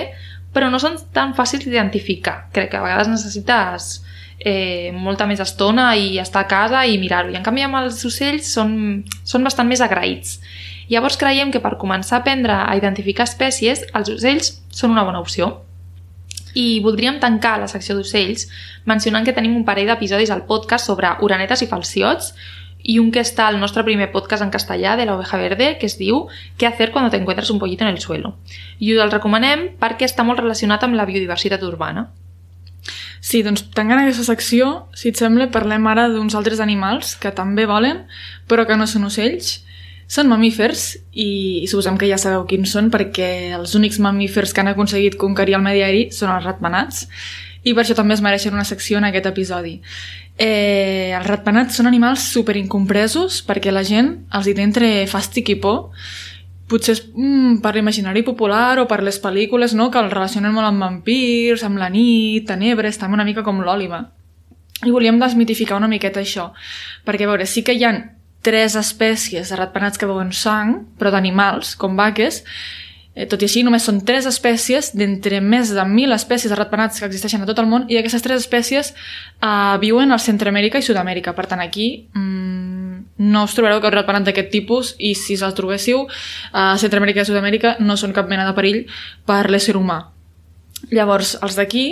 però 0.53 0.70
no 0.74 0.80
són 0.82 0.98
tan 1.13 1.36
fàcils 1.38 1.65
d'identificar. 1.65 2.48
Crec 2.53 2.72
que 2.74 2.77
a 2.80 2.86
vegades 2.86 3.08
necessites 3.12 3.91
eh, 4.44 4.92
molta 4.94 5.28
més 5.30 5.42
estona 5.44 5.92
i 5.96 6.18
estar 6.20 6.44
a 6.44 6.50
casa 6.50 6.84
i 6.86 6.98
mirar-ho. 7.02 7.32
I 7.32 7.40
en 7.40 7.46
canvi 7.46 7.66
amb 7.66 7.80
els 7.84 8.04
ocells 8.08 8.50
són, 8.58 9.04
són 9.24 9.46
bastant 9.46 9.70
més 9.70 9.82
agraïts. 9.82 10.40
Llavors 10.92 11.18
creiem 11.18 11.52
que 11.54 11.62
per 11.64 11.78
començar 11.80 12.18
a 12.18 12.22
aprendre 12.22 12.56
a 12.66 12.76
identificar 12.76 13.28
espècies, 13.30 13.86
els 13.96 14.10
ocells 14.12 14.58
són 14.74 14.92
una 14.92 15.06
bona 15.08 15.22
opció. 15.24 15.62
I 16.54 16.82
voldríem 16.84 17.22
tancar 17.22 17.60
la 17.62 17.70
secció 17.72 17.96
d'ocells 17.96 18.50
mencionant 18.90 19.24
que 19.24 19.36
tenim 19.38 19.56
un 19.56 19.64
parell 19.64 19.88
d'episodis 19.88 20.34
al 20.34 20.44
podcast 20.50 20.90
sobre 20.90 21.14
uranetes 21.24 21.64
i 21.64 21.70
falciots 21.70 22.34
i 22.84 22.98
un 23.00 23.12
que 23.14 23.22
està 23.22 23.46
al 23.48 23.60
nostre 23.62 23.86
primer 23.88 24.10
podcast 24.12 24.44
en 24.44 24.52
castellà 24.52 24.98
de 24.98 25.06
la 25.06 25.16
oveja 25.16 25.38
verde 25.38 25.78
que 25.78 25.86
es 25.86 26.00
diu 26.00 26.26
¿Qué 26.58 26.68
hacer 26.68 26.92
cuando 26.92 27.12
te 27.12 27.18
encuentras 27.18 27.52
un 27.52 27.60
pollito 27.60 27.86
en 27.86 27.92
el 27.92 28.00
suelo? 28.00 28.36
I 28.80 28.96
us 28.96 29.04
el 29.06 29.12
recomanem 29.12 29.70
perquè 29.80 30.10
està 30.10 30.26
molt 30.28 30.42
relacionat 30.42 30.84
amb 30.84 30.98
la 30.98 31.06
biodiversitat 31.06 31.64
urbana. 31.64 32.10
Sí, 33.22 33.44
doncs 33.46 33.68
tancant 33.78 34.01
aquesta 34.01 34.25
secció, 34.25 34.88
si 34.98 35.12
et 35.12 35.20
sembla, 35.20 35.51
parlem 35.54 35.86
ara 35.92 36.08
d'uns 36.10 36.34
altres 36.38 36.60
animals 36.63 37.13
que 37.22 37.30
també 37.38 37.68
volen, 37.70 38.08
però 38.50 38.66
que 38.66 38.78
no 38.80 38.88
són 38.90 39.06
ocells. 39.12 39.60
Són 40.12 40.28
mamífers 40.28 40.98
i, 41.13 41.62
i 41.62 41.68
suposem 41.70 41.96
que 42.01 42.10
ja 42.10 42.18
sabeu 42.20 42.44
quins 42.50 42.74
són 42.74 42.90
perquè 42.92 43.54
els 43.56 43.78
únics 43.78 44.01
mamífers 44.04 44.51
que 44.51 44.63
han 44.63 44.72
aconseguit 44.74 45.16
conquerir 45.22 45.56
el 45.56 45.63
medi 45.63 45.86
aeri 45.86 46.01
són 46.12 46.34
els 46.34 46.44
ratpenats 46.44 47.06
i 47.63 47.75
per 47.78 47.86
això 47.86 47.96
també 47.96 48.18
es 48.18 48.24
mereixen 48.25 48.58
una 48.58 48.66
secció 48.68 48.98
en 48.98 49.06
aquest 49.08 49.30
episodi. 49.30 49.78
Eh, 50.42 51.13
els 51.13 51.28
ratpenats 51.30 51.78
són 51.78 51.88
animals 51.88 52.25
super 52.34 52.58
incompresos 52.58 53.40
perquè 53.46 53.72
la 53.72 53.86
gent 53.88 54.16
els 54.34 54.50
hi 54.50 54.56
té 54.58 54.66
entre 54.66 54.92
fàstic 55.08 55.54
i 55.54 55.58
por 55.62 55.94
potser 56.72 56.96
és 56.96 57.04
mm, 57.12 57.60
per 57.63 57.75
l'imaginari 57.75 58.24
popular 58.28 58.80
o 58.82 58.88
per 58.90 59.01
les 59.04 59.20
pel·lícules, 59.22 59.75
no?, 59.78 59.90
que 59.92 60.00
el 60.00 60.10
relacionen 60.13 60.56
molt 60.56 60.70
amb 60.70 60.86
vampirs, 60.86 61.66
amb 61.68 61.82
la 61.82 61.92
nit, 61.92 62.48
tenebres, 62.48 63.00
també 63.01 63.20
una 63.20 63.28
mica 63.28 63.44
com 63.48 63.62
l'òliva. 63.62 64.06
I 64.82 64.90
volíem 64.90 65.20
desmitificar 65.22 65.78
una 65.78 65.92
miqueta 65.92 66.24
això, 66.24 66.50
perquè, 67.06 67.28
a 67.28 67.34
veure, 67.34 67.46
sí 67.46 67.62
que 67.68 67.75
hi 67.78 67.86
han 67.86 68.01
tres 68.42 68.75
espècies 68.80 69.51
de 69.51 69.58
ratpenats 69.60 70.01
que 70.01 70.10
veuen 70.10 70.32
sang, 70.34 70.80
però 70.98 71.12
d'animals, 71.13 71.75
com 71.78 72.00
vaques, 72.00 72.42
tot 73.12 73.41
i 73.44 73.48
així, 73.48 73.62
només 73.68 73.84
són 73.84 74.00
tres 74.08 74.27
espècies 74.30 74.94
d'entre 74.96 75.41
més 75.44 75.74
de 75.75 75.84
mil 75.88 76.15
espècies 76.15 76.51
de 76.51 76.56
ratpenats 76.56 77.01
que 77.01 77.10
existeixen 77.10 77.44
a 77.44 77.48
tot 77.50 77.60
el 77.60 77.68
món 77.68 77.89
i 77.91 77.98
aquestes 78.00 78.24
tres 78.24 78.46
espècies 78.46 78.94
eh, 78.94 79.75
viuen 79.84 80.15
al 80.15 80.22
Centroamèrica 80.24 80.80
i 80.80 80.86
Sud-amèrica. 80.86 81.36
Per 81.36 81.46
tant, 81.51 81.60
aquí 81.60 82.08
mmm, 82.15 83.01
no 83.32 83.44
us 83.44 83.58
trobareu 83.58 83.82
cap 83.84 83.94
ratpenat 83.94 84.30
d'aquest 84.30 84.50
tipus 84.53 84.96
i 84.98 85.12
si 85.20 85.36
se'ls 85.36 85.58
trobéssiu 85.58 86.06
a 86.56 86.72
Centroamèrica 86.80 87.25
i 87.25 87.27
Sud-amèrica 87.27 87.75
no 87.84 88.00
són 88.00 88.15
cap 88.15 88.32
mena 88.32 88.48
de 88.48 88.56
perill 88.58 88.86
per 89.27 89.44
l'ésser 89.51 89.75
humà. 89.75 90.00
Llavors, 90.89 91.36
els 91.44 91.60
d'aquí, 91.60 91.86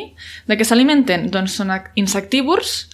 de 0.50 0.58
què 0.58 0.66
s'alimenten? 0.66 1.28
Doncs 1.30 1.60
són 1.60 1.76
insectívors, 2.00 2.88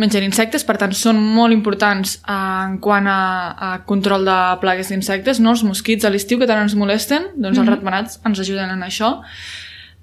mengen 0.00 0.24
insectes, 0.24 0.64
per 0.64 0.78
tant 0.80 0.94
són 0.96 1.18
molt 1.20 1.52
importants 1.52 2.16
eh, 2.22 2.36
en 2.66 2.78
quant 2.82 3.08
a, 3.08 3.18
a 3.52 3.72
control 3.88 4.24
de 4.28 4.38
plagues 4.62 4.88
d'insectes, 4.92 5.40
no? 5.40 5.52
els 5.52 5.64
mosquits 5.66 6.06
a 6.08 6.12
l'estiu 6.12 6.40
que 6.40 6.48
tant 6.48 6.62
ens 6.64 6.76
molesten, 6.78 7.28
doncs 7.34 7.36
mm 7.36 7.42
-hmm. 7.42 7.50
els 7.50 7.58
mhm. 7.58 7.74
ratpenats 7.74 8.20
ens 8.24 8.40
ajuden 8.40 8.70
en 8.70 8.82
això. 8.82 9.20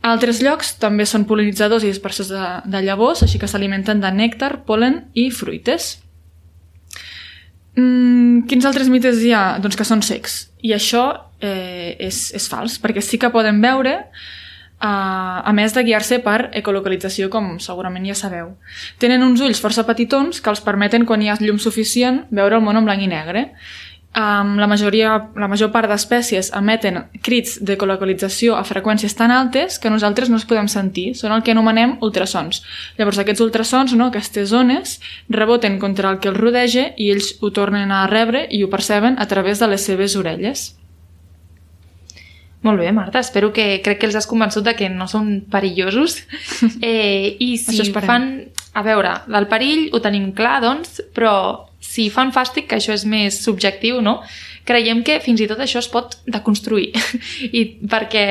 A 0.01 0.13
altres 0.13 0.39
llocs 0.41 0.77
també 0.79 1.05
són 1.05 1.25
polinitzadors 1.25 1.84
i 1.84 1.88
dispersors 1.91 2.29
de, 2.29 2.46
de 2.72 2.81
llavors, 2.81 3.24
així 3.24 3.39
que 3.39 3.48
s'alimenten 3.48 4.00
de 4.00 4.12
nèctar, 4.12 4.63
polen 4.65 5.10
i 5.13 5.29
fruites. 5.29 5.98
Mm, 7.75 8.46
quins 8.48 8.65
altres 8.65 8.88
mites 8.88 9.19
hi 9.24 9.34
ha? 9.36 9.60
Doncs 9.60 9.75
que 9.75 9.84
són 9.84 10.01
secs. 10.01 10.50
I 10.63 10.74
això 10.75 11.03
eh, 11.41 11.98
és, 12.00 12.31
és 12.36 12.48
fals, 12.48 12.79
perquè 12.79 13.03
sí 13.03 13.19
que 13.19 13.31
poden 13.34 13.60
veure 13.62 14.05
A 14.79 15.51
més 15.51 15.74
de 15.75 15.83
guiar-se 15.83 16.21
per 16.24 16.51
ecolocalització, 16.55 17.27
com 17.29 17.57
segurament 17.59 18.05
ja 18.07 18.15
sabeu. 18.15 18.53
Tenen 19.00 19.25
uns 19.25 19.43
ulls 19.43 19.59
força 19.59 19.83
petitons 19.83 20.39
que 20.39 20.51
els 20.53 20.63
permeten, 20.63 21.05
quan 21.05 21.21
hi 21.21 21.27
ha 21.29 21.36
llum 21.41 21.59
suficient, 21.59 22.24
veure 22.31 22.55
el 22.55 22.63
món 22.63 22.79
en 22.79 22.88
blanc 22.88 23.03
i 23.03 23.12
negre. 23.12 23.50
Um, 24.09 24.55
la, 24.57 24.65
majoria, 24.65 25.12
la 25.38 25.48
major 25.51 25.69
part 25.69 25.86
d'espècies 25.91 26.48
emeten 26.57 26.98
crits 27.21 27.59
d'ecolocalització 27.62 28.55
a 28.57 28.63
freqüències 28.65 29.13
tan 29.13 29.29
altes 29.29 29.77
que 29.77 29.91
nosaltres 29.93 30.31
no 30.31 30.39
es 30.39 30.48
podem 30.50 30.71
sentir. 30.71 31.12
Són 31.13 31.36
el 31.36 31.43
que 31.43 31.53
anomenem 31.53 32.00
ultrasons. 32.01 32.63
Llavors 32.98 33.19
aquests 33.21 33.43
ultrasons, 33.45 33.93
no, 34.00 34.09
aquestes 34.09 34.55
ones, 34.55 34.98
reboten 35.29 35.77
contra 35.77 36.09
el 36.09 36.24
que 36.24 36.31
els 36.31 36.39
rodeja 36.39 36.89
i 36.98 37.12
ells 37.13 37.36
ho 37.43 37.51
tornen 37.53 37.91
a 37.91 38.07
rebre 38.07 38.48
i 38.50 38.63
ho 38.63 38.71
perceben 38.71 39.19
a 39.19 39.27
través 39.27 39.59
de 39.59 39.69
les 39.75 39.86
seves 39.86 40.15
orelles. 40.15 40.78
Molt 42.61 42.81
bé, 42.81 42.91
Marta, 42.91 43.21
espero 43.23 43.53
que 43.55 43.79
crec 43.83 44.01
que 44.01 44.07
els 44.09 44.17
has 44.19 44.27
convençut 44.27 44.65
de 44.65 44.73
que 44.75 44.89
no 44.91 45.07
són 45.07 45.39
perillosos. 45.51 46.23
Eh, 46.83 47.37
I 47.39 47.55
si 47.57 47.91
fan... 47.93 48.29
A 48.77 48.83
veure, 48.85 49.15
del 49.31 49.47
perill 49.49 49.87
ho 49.95 49.99
tenim 50.03 50.29
clar, 50.37 50.59
doncs, 50.61 50.99
però 51.15 51.31
si 51.81 52.05
fan 52.13 52.29
fàstic, 52.35 52.67
que 52.69 52.77
això 52.77 52.93
és 52.93 53.05
més 53.09 53.39
subjectiu, 53.41 53.97
no? 54.05 54.19
Creiem 54.67 55.01
que 55.03 55.17
fins 55.23 55.41
i 55.41 55.47
tot 55.49 55.59
això 55.63 55.81
es 55.81 55.89
pot 55.89 56.19
deconstruir. 56.29 56.91
I 57.59 57.63
perquè 57.89 58.25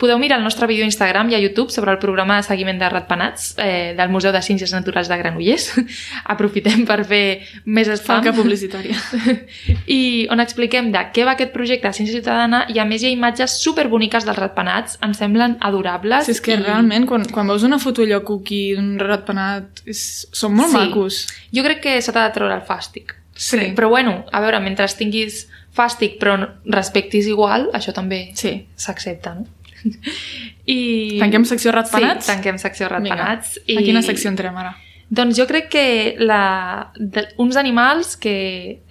Podeu 0.00 0.16
mirar 0.18 0.38
el 0.38 0.44
nostre 0.44 0.66
vídeo 0.66 0.86
a 0.86 0.88
Instagram 0.88 1.28
i 1.28 1.34
a 1.36 1.38
YouTube 1.38 1.68
sobre 1.70 1.92
el 1.92 1.98
programa 2.00 2.38
de 2.38 2.44
seguiment 2.46 2.78
de 2.80 2.88
ratpenats 2.88 3.50
eh, 3.60 3.92
del 3.98 4.08
Museu 4.08 4.32
de 4.32 4.40
Ciències 4.40 4.72
Naturals 4.72 5.10
de 5.12 5.18
Granollers. 5.20 5.66
Aprofitem 6.34 6.86
per 6.88 7.02
fer 7.04 7.24
més 7.66 7.90
spam. 8.00 8.22
Falca 8.22 8.32
publicitària. 8.32 8.96
I 10.00 10.24
on 10.32 10.40
expliquem 10.40 10.88
de 10.94 11.04
què 11.12 11.26
va 11.28 11.36
aquest 11.36 11.52
projecte 11.52 11.90
de 11.90 11.98
Ciència 11.98 12.16
Ciutadana 12.16 12.62
i 12.72 12.80
a 12.80 12.88
més 12.88 13.04
hi 13.04 13.10
ha 13.10 13.12
imatges 13.12 13.58
superboniques 13.60 14.24
dels 14.24 14.40
ratpenats, 14.40 14.96
ens 15.04 15.20
semblen 15.20 15.58
adorables. 15.60 16.24
Sí, 16.30 16.38
és 16.38 16.40
que 16.48 16.56
i... 16.56 16.62
realment, 16.64 17.04
quan, 17.10 17.28
quan 17.28 17.52
veus 17.52 17.68
una 17.68 17.76
foto 17.82 18.08
allò 18.08 18.22
cookie 18.24 18.72
d'un 18.80 18.96
ratpenat, 19.04 19.84
és... 19.84 20.02
són 20.32 20.56
molt 20.56 20.72
sí. 20.72 20.80
macos. 20.80 21.22
Jo 21.52 21.68
crec 21.68 21.84
que 21.84 21.98
se 22.00 22.16
t'ha 22.16 22.24
de 22.24 22.38
treure 22.40 22.56
el 22.56 22.64
fàstic. 22.64 23.18
Sí. 23.36 23.74
Però 23.76 23.92
bueno, 23.92 24.22
a 24.32 24.40
veure, 24.40 24.64
mentre 24.64 24.88
tinguis 24.96 25.44
fàstic 25.76 26.16
però 26.20 26.40
respectis 26.72 27.28
igual, 27.30 27.68
això 27.76 27.92
també 27.96 28.30
s'accepta, 28.34 29.36
sí. 29.36 29.44
no? 29.44 29.59
I... 30.66 30.80
Tanquem 31.20 31.46
secció 31.48 31.74
ratpenats? 31.74 32.26
Sí, 32.26 32.32
tanquem 32.32 32.60
secció 32.62 32.88
ratpenats. 32.92 33.58
I... 33.66 33.80
A 33.80 33.84
quina 33.86 34.04
secció 34.06 34.32
entrem 34.32 34.56
ara? 34.60 34.76
Doncs 35.10 35.40
jo 35.40 35.44
crec 35.50 35.66
que 35.72 35.84
la, 36.22 36.92
de, 36.94 37.24
uns 37.42 37.56
animals 37.58 38.14
que 38.22 38.34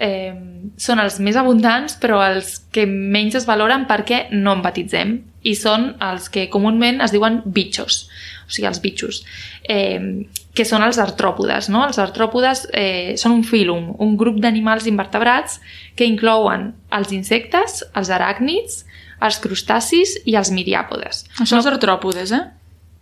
eh, 0.04 0.34
són 0.76 1.00
els 1.00 1.16
més 1.24 1.38
abundants 1.40 1.96
però 2.02 2.20
els 2.26 2.58
que 2.76 2.84
menys 2.90 3.40
es 3.40 3.48
valoren 3.48 3.86
perquè 3.88 4.26
no 4.34 4.58
empatitzem 4.58 5.16
i 5.48 5.54
són 5.56 5.94
els 6.04 6.28
que 6.28 6.50
comúment 6.52 7.00
es 7.06 7.14
diuen 7.16 7.40
bitxos, 7.46 8.02
o 8.44 8.52
sigui, 8.52 8.68
els 8.68 8.82
bitxos, 8.84 9.22
eh, 9.64 10.28
que 10.52 10.66
són 10.68 10.84
els 10.84 11.00
artròpodes. 11.00 11.70
No? 11.72 11.86
Els 11.88 12.02
artròpodes 12.04 12.66
eh, 12.76 13.16
són 13.16 13.38
un 13.38 13.46
fílum, 13.48 13.94
un 14.04 14.18
grup 14.20 14.42
d'animals 14.44 14.90
invertebrats 14.92 15.62
que 15.96 16.08
inclouen 16.10 16.74
els 17.00 17.16
insectes, 17.16 17.86
els 17.96 18.12
aràcnids, 18.12 18.84
els 19.22 19.40
crustacis 19.44 20.18
i 20.26 20.38
els 20.40 20.52
miriàpodes. 20.56 21.26
Això 21.40 21.58
no... 21.58 21.62
els 21.62 21.70
artròpodes, 21.74 22.34
eh? 22.36 22.46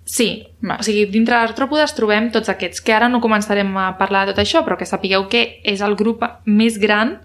Sí, 0.07 0.47
Va. 0.63 0.77
o 0.79 0.85
sigui, 0.87 1.03
dintre 1.11 1.35
l'artròpodes 1.35 1.91
trobem 1.97 2.29
tots 2.31 2.47
aquests, 2.49 2.79
que 2.79 2.95
ara 2.95 3.09
no 3.11 3.19
començarem 3.19 3.73
a 3.75 3.89
parlar 3.99 4.23
de 4.25 4.31
tot 4.31 4.45
això, 4.45 4.63
però 4.63 4.77
que 4.79 4.87
sapigueu 4.87 5.27
que 5.27 5.59
és 5.67 5.83
el 5.83 5.97
grup 5.99 6.23
més 6.45 6.79
gran 6.79 7.17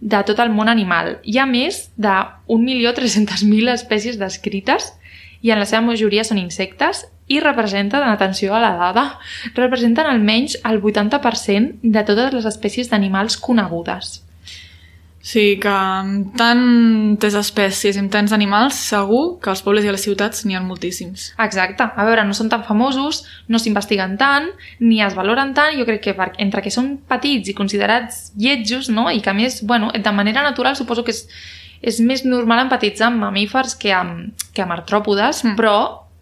de 0.00 0.22
tot 0.24 0.40
el 0.40 0.48
món 0.48 0.70
animal. 0.72 1.18
Hi 1.28 1.36
ha 1.36 1.44
més 1.46 1.90
de 2.00 2.14
1.300.000 2.48 3.74
espècies 3.74 4.16
descrites 4.16 4.94
i 5.44 5.52
en 5.52 5.60
la 5.60 5.68
seva 5.68 5.84
majoria 5.84 6.24
són 6.24 6.40
insectes 6.40 7.04
i 7.30 7.38
representen, 7.44 8.02
atenció 8.02 8.56
a 8.56 8.62
la 8.64 8.72
dada, 8.80 9.04
representen 9.54 10.08
almenys 10.08 10.56
el 10.64 10.80
80% 10.80 11.78
de 11.84 12.02
totes 12.08 12.32
les 12.34 12.48
espècies 12.48 12.90
d'animals 12.90 13.36
conegudes. 13.38 14.22
Sí, 15.20 15.58
que 15.60 15.68
amb 15.68 16.32
tantes 16.40 17.34
espècies 17.36 17.96
i 17.96 18.00
amb 18.00 18.08
tants 18.12 18.32
animals, 18.32 18.78
segur 18.88 19.36
que 19.42 19.50
als 19.52 19.60
pobles 19.64 19.84
i 19.84 19.90
a 19.90 19.92
les 19.92 20.04
ciutats 20.06 20.46
n'hi 20.48 20.56
ha 20.56 20.62
moltíssims. 20.64 21.26
Exacte. 21.44 21.84
A 21.84 22.06
veure, 22.08 22.24
no 22.24 22.36
són 22.36 22.48
tan 22.52 22.64
famosos, 22.64 23.20
no 23.52 23.60
s'investiguen 23.60 24.16
tant, 24.20 24.48
ni 24.80 25.02
es 25.04 25.16
valoren 25.18 25.52
tant, 25.56 25.76
jo 25.76 25.84
crec 25.88 26.02
que 26.08 26.16
per, 26.16 26.30
entre 26.40 26.64
que 26.64 26.72
són 26.72 26.94
petits 27.10 27.52
i 27.52 27.56
considerats 27.56 28.30
lletjos, 28.40 28.88
no? 28.88 29.10
i 29.12 29.20
que 29.20 29.32
a 29.32 29.36
més, 29.36 29.60
bueno, 29.60 29.92
de 29.92 30.16
manera 30.16 30.44
natural 30.46 30.78
suposo 30.78 31.04
que 31.04 31.12
és, 31.12 31.26
és 31.84 32.00
més 32.00 32.24
normal 32.24 32.64
empatitzar 32.64 33.10
amb 33.10 33.20
mamífers 33.28 33.76
que 33.76 33.92
amb, 33.92 34.32
que 34.56 34.64
amb 34.64 34.78
artròpodes, 34.78 35.44
mm. 35.44 35.56
però 35.60 35.76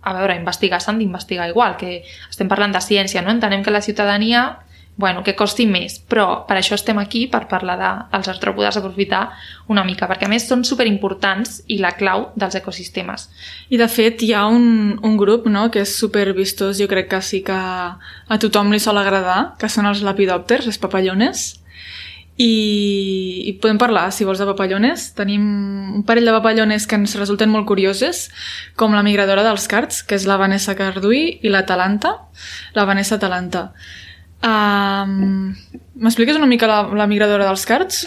a 0.09 0.15
veure, 0.17 0.39
investigar 0.39 0.81
s'han 0.83 0.99
d'investigar 0.99 1.49
igual, 1.51 1.77
que 1.79 2.01
estem 2.31 2.51
parlant 2.51 2.75
de 2.75 2.83
ciència, 2.83 3.23
no? 3.23 3.31
Entenem 3.35 3.63
que 3.63 3.75
la 3.75 3.83
ciutadania 3.85 4.49
bueno, 4.99 5.23
que 5.23 5.37
costi 5.39 5.63
més, 5.71 6.01
però 6.11 6.43
per 6.49 6.57
això 6.59 6.75
estem 6.75 6.99
aquí, 6.99 7.29
per 7.31 7.45
parlar 7.47 7.77
dels 7.79 8.27
de, 8.27 8.33
artròpodes, 8.33 8.81
aprofitar 8.81 9.29
una 9.71 9.85
mica, 9.87 10.09
perquè 10.11 10.27
a 10.27 10.33
més 10.33 10.49
són 10.51 10.65
superimportants 10.67 11.61
i 11.71 11.79
la 11.79 11.93
clau 11.95 12.33
dels 12.35 12.59
ecosistemes. 12.59 13.29
I 13.71 13.79
de 13.79 13.87
fet 13.87 14.25
hi 14.27 14.33
ha 14.35 14.49
un, 14.51 14.99
un 15.07 15.15
grup 15.17 15.47
no, 15.47 15.69
que 15.71 15.85
és 15.87 15.95
supervistós, 15.95 16.81
jo 16.83 16.91
crec 16.91 17.13
que 17.15 17.23
sí 17.23 17.45
que 17.47 17.55
a 17.55 18.41
tothom 18.43 18.75
li 18.75 18.83
sol 18.83 18.99
agradar, 18.99 19.55
que 19.63 19.71
són 19.71 19.87
els 19.87 20.03
lapidòpters, 20.03 20.67
les 20.67 20.83
papallones, 20.83 21.47
i, 22.39 23.47
i 23.51 23.55
podem 23.63 23.79
parlar, 23.79 24.09
si 24.15 24.27
vols, 24.27 24.43
de 24.43 24.47
papallones. 24.51 25.13
Tenim 25.19 25.47
un 25.99 26.03
parell 26.07 26.27
de 26.27 26.35
papallones 26.35 26.87
que 26.87 26.99
ens 26.99 27.15
resulten 27.19 27.51
molt 27.55 27.67
curioses, 27.71 28.29
com 28.79 28.95
la 28.95 29.07
migradora 29.07 29.47
dels 29.47 29.71
carts, 29.71 30.03
que 30.03 30.19
és 30.19 30.27
la 30.27 30.39
Vanessa 30.43 30.75
Carduí, 30.79 31.39
i 31.43 31.55
la 31.55 31.65
Talanta, 31.71 32.15
la 32.79 32.87
Vanessa 32.87 33.19
Talanta. 33.19 33.69
Um, 34.45 35.55
M'expliques 35.99 36.37
una 36.39 36.47
mica 36.47 36.69
la, 36.71 36.83
la 36.95 37.07
migradora 37.11 37.47
dels 37.49 37.65
cards? 37.67 38.05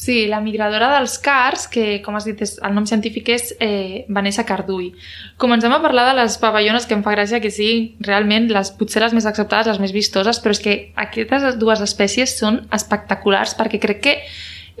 Sí, 0.00 0.26
la 0.26 0.40
migradora 0.40 0.88
dels 0.96 1.18
cars, 1.20 1.66
que 1.68 2.00
com 2.00 2.16
has 2.16 2.24
dit 2.24 2.38
és, 2.40 2.54
el 2.64 2.72
nom 2.72 2.86
científic 2.88 3.28
és 3.34 3.50
eh, 3.60 4.06
Vanessa 4.08 4.46
Cardui. 4.48 4.94
Comencem 5.38 5.74
a 5.76 5.80
parlar 5.82 6.06
de 6.08 6.14
les 6.22 6.38
pavallones 6.40 6.86
que 6.88 6.96
em 6.96 7.02
fa 7.04 7.12
gràcia 7.12 7.42
que 7.44 7.52
siguin 7.52 7.90
realment 8.06 8.48
les, 8.48 8.70
potser 8.80 9.02
les 9.04 9.12
més 9.12 9.28
acceptades, 9.28 9.68
les 9.68 9.82
més 9.82 9.92
vistoses, 9.92 10.40
però 10.40 10.56
és 10.56 10.62
que 10.64 10.76
aquestes 11.04 11.58
dues 11.60 11.82
espècies 11.84 12.32
són 12.40 12.62
espectaculars 12.72 13.52
perquè 13.58 13.82
crec 13.82 14.00
que 14.06 14.16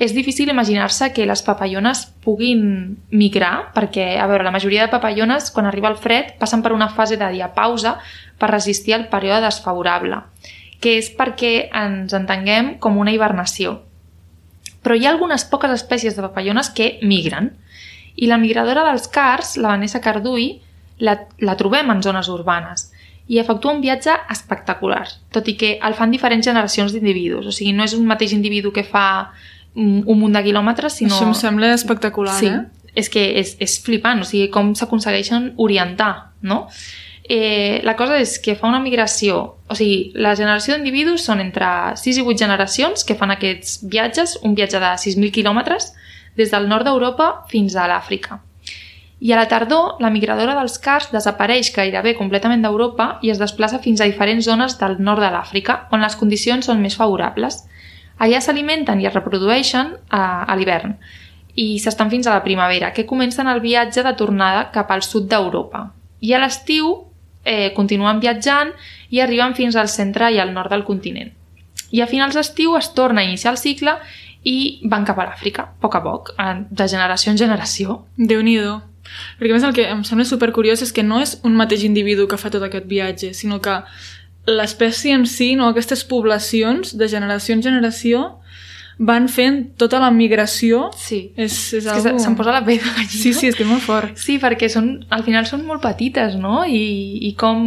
és 0.00 0.14
difícil 0.16 0.48
imaginar-se 0.48 1.10
que 1.12 1.26
les 1.28 1.42
papallones 1.44 2.06
puguin 2.24 2.62
migrar, 3.12 3.74
perquè, 3.76 4.14
a 4.16 4.24
veure, 4.30 4.46
la 4.46 4.54
majoria 4.54 4.86
de 4.86 4.94
papallones, 4.94 5.50
quan 5.52 5.68
arriba 5.68 5.90
el 5.92 6.00
fred, 6.00 6.32
passen 6.40 6.64
per 6.64 6.72
una 6.72 6.88
fase 6.88 7.20
de 7.20 7.28
diapausa 7.34 7.98
per 8.40 8.48
resistir 8.54 8.96
el 8.96 9.10
període 9.12 9.44
desfavorable, 9.44 10.22
que 10.80 10.96
és 10.98 11.10
perquè 11.12 11.68
ens 11.76 12.14
entenguem 12.16 12.74
com 12.80 12.98
una 12.98 13.12
hibernació. 13.12 13.78
Però 14.80 14.96
hi 14.96 15.04
ha 15.04 15.12
algunes 15.12 15.44
poques 15.44 15.72
espècies 15.74 16.16
de 16.16 16.24
papallones 16.24 16.72
que 16.72 16.94
migren, 17.04 17.52
i 18.16 18.28
la 18.28 18.40
migradora 18.40 18.84
dels 18.88 19.08
cars, 19.08 19.54
la 19.60 19.74
Vanessa 19.74 20.00
Cardui, 20.00 20.54
la, 21.00 21.16
la 21.40 21.56
trobem 21.56 21.92
en 21.92 22.02
zones 22.04 22.28
urbanes 22.28 22.90
i 23.30 23.38
efectua 23.38 23.72
un 23.76 23.80
viatge 23.80 24.12
espectacular, 24.32 25.04
tot 25.30 25.46
i 25.48 25.54
que 25.56 25.76
el 25.86 25.94
fan 25.94 26.10
diferents 26.10 26.48
generacions 26.48 26.92
d'individus. 26.92 27.46
O 27.46 27.54
sigui, 27.54 27.72
no 27.76 27.86
és 27.86 27.94
un 27.94 28.08
mateix 28.08 28.34
individu 28.34 28.72
que 28.74 28.82
fa 28.82 29.04
un, 29.76 30.00
un 30.02 30.18
munt 30.18 30.34
de 30.34 30.42
quilòmetres, 30.48 30.98
sinó... 30.98 31.14
Això 31.14 31.28
em 31.28 31.36
sembla 31.38 31.70
espectacular, 31.76 32.34
sí, 32.40 32.50
eh? 32.50 32.90
és 32.98 33.08
que 33.12 33.22
és, 33.38 33.54
és 33.62 33.76
flipant, 33.84 34.24
o 34.24 34.26
sigui, 34.26 34.48
com 34.50 34.74
s'aconsegueixen 34.74 35.52
orientar, 35.62 36.32
no? 36.42 36.64
Eh, 37.32 37.78
la 37.86 37.94
cosa 37.94 38.16
és 38.18 38.40
que 38.42 38.56
fa 38.58 38.66
una 38.66 38.80
migració, 38.82 39.36
o 39.70 39.74
sigui, 39.78 40.10
la 40.18 40.32
generació 40.34 40.74
d'individus 40.74 41.22
són 41.22 41.38
entre 41.38 41.66
6 41.94 42.16
i 42.18 42.22
8 42.24 42.40
generacions 42.42 43.04
que 43.06 43.14
fan 43.14 43.30
aquests 43.30 43.84
viatges, 43.86 44.32
un 44.42 44.56
viatge 44.58 44.80
de 44.82 44.88
6.000 44.98 45.30
quilòmetres, 45.36 45.92
des 46.34 46.50
del 46.50 46.66
nord 46.66 46.88
d'Europa 46.88 47.28
fins 47.52 47.76
a 47.78 47.84
l'Àfrica. 47.86 48.40
I 49.22 49.30
a 49.30 49.36
la 49.38 49.44
tardor, 49.46 50.00
la 50.02 50.10
migradora 50.10 50.56
dels 50.58 50.80
cars 50.82 51.12
desapareix 51.12 51.70
gairebé 51.76 52.16
completament 52.18 52.64
d'Europa 52.64 53.20
i 53.22 53.30
es 53.30 53.38
desplaça 53.38 53.78
fins 53.84 54.00
a 54.00 54.08
diferents 54.10 54.48
zones 54.48 54.74
del 54.80 54.96
nord 54.98 55.22
de 55.22 55.28
l'Àfrica, 55.30 55.84
on 55.94 56.02
les 56.02 56.16
condicions 56.18 56.66
són 56.66 56.82
més 56.82 56.96
favorables. 56.98 57.60
Allà 58.18 58.40
s'alimenten 58.42 58.98
i 58.98 59.06
es 59.06 59.14
reprodueixen 59.14 59.92
a, 60.08 60.24
a 60.50 60.56
l'hivern 60.58 60.96
i 61.54 61.78
s'estan 61.78 62.10
fins 62.10 62.26
a 62.26 62.34
la 62.34 62.42
primavera, 62.42 62.90
que 62.90 63.06
comencen 63.06 63.46
el 63.46 63.62
viatge 63.62 64.02
de 64.02 64.14
tornada 64.18 64.66
cap 64.74 64.90
al 64.90 65.06
sud 65.06 65.30
d'Europa. 65.30 65.92
I 66.26 66.34
a 66.34 66.42
l'estiu 66.42 66.90
eh, 67.44 67.72
continuen 67.76 68.20
viatjant 68.20 68.72
i 69.10 69.20
arriben 69.20 69.54
fins 69.54 69.76
al 69.76 69.88
centre 69.88 70.30
i 70.32 70.38
al 70.38 70.52
nord 70.54 70.70
del 70.70 70.84
continent. 70.84 71.32
I 71.90 72.02
a 72.02 72.06
finals 72.06 72.36
d'estiu 72.38 72.76
es 72.78 72.92
torna 72.94 73.22
a 73.22 73.24
iniciar 73.24 73.54
el 73.54 73.58
cicle 73.58 73.96
i 74.46 74.80
van 74.88 75.04
cap 75.04 75.18
a 75.18 75.26
l'Àfrica, 75.26 75.66
a 75.66 75.82
poc 75.82 75.96
a 75.96 76.02
poc, 76.04 76.30
de 76.70 76.86
generació 76.88 77.32
en 77.32 77.38
generació. 77.38 78.04
déu 78.16 78.42
nhi 78.42 78.58
Perquè 79.40 79.52
més 79.52 79.64
el 79.66 79.74
que 79.74 79.88
em 79.90 80.04
sembla 80.06 80.24
supercuriós 80.28 80.82
és 80.84 80.92
que 80.92 81.02
no 81.02 81.20
és 81.20 81.38
un 81.42 81.56
mateix 81.58 81.82
individu 81.82 82.28
que 82.28 82.38
fa 82.38 82.50
tot 82.52 82.62
aquest 82.62 82.86
viatge, 82.86 83.32
sinó 83.34 83.58
que 83.60 83.80
l'espècie 84.46 85.14
en 85.14 85.26
si, 85.26 85.54
no, 85.56 85.68
aquestes 85.68 86.04
poblacions, 86.04 86.96
de 86.96 87.08
generació 87.08 87.56
en 87.56 87.62
generació, 87.62 88.20
van 89.00 89.28
fent 89.32 89.62
tota 89.80 89.98
la 90.02 90.10
migració. 90.12 90.90
Sí. 90.96 91.32
És, 91.36 91.54
és, 91.72 91.84
És 91.84 91.86
algo... 91.88 92.12
que 92.18 92.22
se'm 92.22 92.36
posa 92.36 92.52
la 92.52 92.60
pell 92.66 92.82
de 92.82 92.90
gallina. 92.90 93.08
Sí, 93.08 93.32
sí, 93.32 93.48
és 93.48 93.56
que 93.56 93.64
és 93.64 93.70
molt 93.70 93.84
fort. 93.84 94.12
Sí, 94.20 94.36
perquè 94.42 94.68
són, 94.68 94.90
al 95.08 95.24
final 95.24 95.46
són 95.48 95.64
molt 95.66 95.80
petites, 95.84 96.36
no? 96.36 96.66
I, 96.68 96.82
i 97.30 97.32
com 97.40 97.62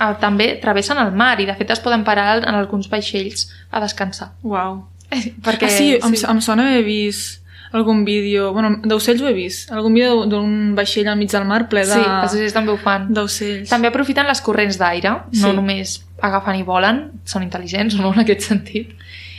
ah, 0.00 0.14
també 0.20 0.54
travessen 0.62 1.00
el 1.02 1.12
mar 1.12 1.34
i 1.42 1.48
de 1.48 1.56
fet 1.58 1.74
es 1.76 1.82
poden 1.84 2.06
parar 2.08 2.38
en 2.40 2.54
alguns 2.54 2.88
vaixells 2.88 3.50
a 3.70 3.82
descansar. 3.84 4.32
Uau. 4.42 4.80
Perquè, 5.12 5.68
ah, 5.68 5.76
sí, 5.76 5.92
em, 6.00 6.16
em 6.32 6.40
sona 6.44 6.70
haver 6.70 6.82
vist 6.88 7.44
algun 7.72 8.04
vídeo... 8.08 8.52
Bueno, 8.56 8.78
d'ocells 8.88 9.20
ho 9.20 9.28
he 9.28 9.34
vist. 9.36 9.68
Algun 9.72 9.92
vídeo 9.92 10.24
d'un 10.24 10.74
vaixell 10.76 11.08
al 11.12 11.18
mig 11.20 11.28
del 11.32 11.44
mar 11.44 11.66
ple 11.68 11.84
de... 11.84 11.92
Sí, 11.92 12.00
els 12.00 12.32
ocells 12.32 12.56
també 12.56 12.72
ho 12.72 12.78
fan. 12.80 13.10
D'ocells. 13.12 13.68
També 13.68 13.90
aprofiten 13.92 14.28
les 14.28 14.40
corrents 14.40 14.80
d'aire, 14.80 15.18
Sí. 15.34 15.44
no 15.44 15.52
només 15.60 15.98
agafen 16.24 16.56
i 16.58 16.64
volen, 16.66 17.02
són 17.28 17.44
intel·ligents 17.44 17.94
o 17.98 18.02
no 18.02 18.14
en 18.16 18.24
aquest 18.24 18.48
sentit. 18.48 18.96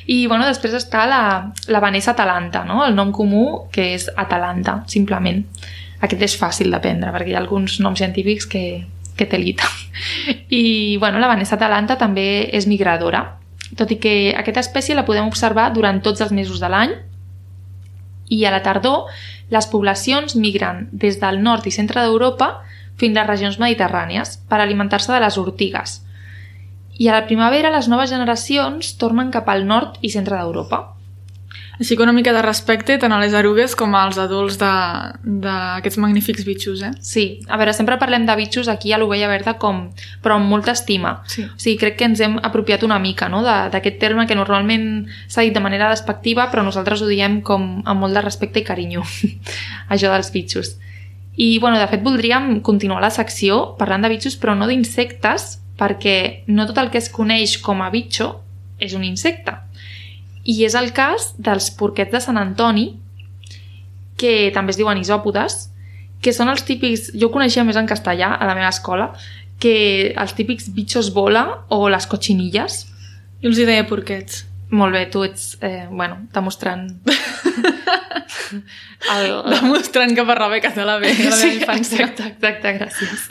I 0.09 0.23
bueno, 0.25 0.47
després 0.47 0.73
està 0.73 1.03
la, 1.05 1.23
la 1.69 1.81
Vanessa 1.83 2.15
Atalanta, 2.15 2.63
no? 2.65 2.81
el 2.85 2.95
nom 2.97 3.11
comú 3.13 3.69
que 3.73 3.91
és 3.93 4.07
Atalanta, 4.17 4.79
simplement. 4.89 5.43
Aquest 6.01 6.23
és 6.25 6.37
fàcil 6.39 6.71
d'aprendre 6.73 7.11
perquè 7.13 7.33
hi 7.33 7.35
ha 7.35 7.43
alguns 7.43 7.77
noms 7.83 8.01
científics 8.01 8.47
que, 8.49 8.63
que 9.19 9.27
té 9.29 9.37
lita. 9.37 9.69
I 10.61 10.97
bueno, 10.97 11.19
la 11.21 11.29
Vanessa 11.29 11.59
Atalanta 11.59 11.99
també 11.99 12.47
és 12.57 12.65
migradora, 12.71 13.21
tot 13.77 13.91
i 13.93 13.99
que 14.01 14.15
aquesta 14.33 14.63
espècie 14.65 14.97
la 14.97 15.05
podem 15.05 15.29
observar 15.29 15.69
durant 15.75 16.01
tots 16.01 16.25
els 16.25 16.33
mesos 16.33 16.57
de 16.63 16.71
l'any 16.73 16.95
i 18.33 18.43
a 18.45 18.53
la 18.53 18.63
tardor 18.65 19.11
les 19.53 19.67
poblacions 19.69 20.35
migren 20.37 20.87
des 20.91 21.19
del 21.21 21.41
nord 21.43 21.65
i 21.67 21.73
centre 21.73 22.01
d'Europa 22.01 22.63
fins 22.99 23.15
a 23.15 23.21
les 23.21 23.29
regions 23.29 23.59
mediterrànies 23.61 24.37
per 24.49 24.59
alimentar-se 24.61 25.13
de 25.13 25.21
les 25.21 25.37
ortigues. 25.37 25.99
I 26.99 27.07
a 27.07 27.13
la 27.15 27.25
primavera 27.25 27.71
les 27.71 27.87
noves 27.87 28.11
generacions 28.11 28.93
tornen 28.99 29.31
cap 29.31 29.47
al 29.49 29.65
nord 29.67 29.97
i 30.03 30.09
centre 30.11 30.35
d'Europa. 30.35 30.85
Així 31.79 31.95
que 31.95 32.03
una 32.03 32.11
mica 32.11 32.33
de 32.35 32.41
respecte 32.43 32.97
tant 32.99 33.13
a 33.15 33.21
les 33.21 33.31
erugues 33.39 33.71
com 33.79 33.93
als 33.95 34.17
adults 34.19 34.57
de- 34.59 35.13
d'aquests 35.23 35.97
magnífics 36.03 36.43
bitxos, 36.43 36.81
eh? 36.83 36.89
Sí, 36.99 37.23
a 37.47 37.55
veure, 37.55 37.71
sempre 37.71 37.95
parlem 37.97 38.25
de 38.27 38.35
bitxos 38.35 38.67
aquí 38.67 38.91
a 38.91 38.97
l'Ovella 38.99 39.29
Verda 39.31 39.53
com, 39.57 39.85
però 40.21 40.35
amb 40.35 40.49
molta 40.51 40.73
estima. 40.75 41.21
Sí. 41.31 41.45
O 41.47 41.55
sigui, 41.55 41.77
crec 41.79 41.95
que 41.95 42.03
ens 42.09 42.19
hem 42.19 42.35
apropiat 42.43 42.83
una 42.83 42.99
mica 42.99 43.29
no? 43.31 43.39
d'aquest 43.43 43.97
terme 43.97 44.27
que 44.27 44.35
normalment 44.35 45.07
s'ha 45.29 45.41
dit 45.47 45.53
de 45.55 45.63
manera 45.63 45.87
despectiva, 45.89 46.49
però 46.51 46.65
nosaltres 46.67 47.01
ho 47.01 47.07
diem 47.07 47.39
com 47.41 47.81
amb 47.85 48.01
molt 48.01 48.13
de 48.13 48.25
respecte 48.27 48.59
i 48.59 48.63
carinyo, 48.67 49.03
això 49.89 50.11
dels 50.11 50.33
bitxos. 50.35 50.75
I, 51.37 51.59
bueno, 51.63 51.79
de 51.79 51.87
fet, 51.87 52.03
voldríem 52.03 52.59
continuar 52.59 52.99
la 52.99 53.09
secció 53.09 53.77
parlant 53.79 54.03
de 54.03 54.09
bitxos, 54.11 54.35
però 54.35 54.51
no 54.59 54.67
d'insectes, 54.67 55.61
perquè 55.79 56.43
no 56.51 56.67
tot 56.67 56.77
el 56.81 56.91
que 56.91 56.99
es 56.99 57.09
coneix 57.13 57.57
com 57.63 57.81
a 57.81 57.89
bitxo 57.93 58.33
és 58.79 58.95
un 58.97 59.05
insecte. 59.07 59.55
I 60.43 60.63
és 60.67 60.75
el 60.75 60.91
cas 60.95 61.33
dels 61.37 61.69
porquets 61.79 62.11
de 62.11 62.21
Sant 62.23 62.39
Antoni, 62.39 62.91
que 64.19 64.51
també 64.55 64.75
es 64.75 64.79
diuen 64.79 64.99
isòpodes, 64.99 65.69
que 66.19 66.33
són 66.35 66.51
els 66.51 66.65
típics, 66.67 67.09
jo 67.15 67.29
ho 67.29 67.33
coneixia 67.33 67.63
més 67.63 67.79
en 67.79 67.87
castellà 67.87 68.33
a 68.35 68.47
la 68.47 68.55
meva 68.57 68.71
escola, 68.73 69.13
que 69.59 70.11
els 70.15 70.35
típics 70.35 70.69
bitxos 70.75 71.13
bola 71.15 71.45
o 71.71 71.87
les 71.91 72.07
cotxinilles. 72.07 72.79
Jo 73.39 73.51
els 73.51 73.59
hi 73.59 73.67
deia 73.67 73.87
porquets. 73.87 74.45
Molt 74.69 74.93
bé, 74.93 75.05
tu 75.11 75.23
ets, 75.25 75.55
eh, 75.63 75.87
bueno, 75.91 76.25
demostrant... 76.35 76.91
el, 79.15 79.27
Demostrant 79.53 80.13
que 80.17 80.25
parlava 80.27 80.59
català 80.63 80.97
bé 81.01 81.11
de 81.15 81.29
la 81.29 81.35
meva 81.37 81.53
infància. 81.55 82.05
exacte, 82.05 82.27
exacte, 82.33 82.73
gràcies. 82.79 83.23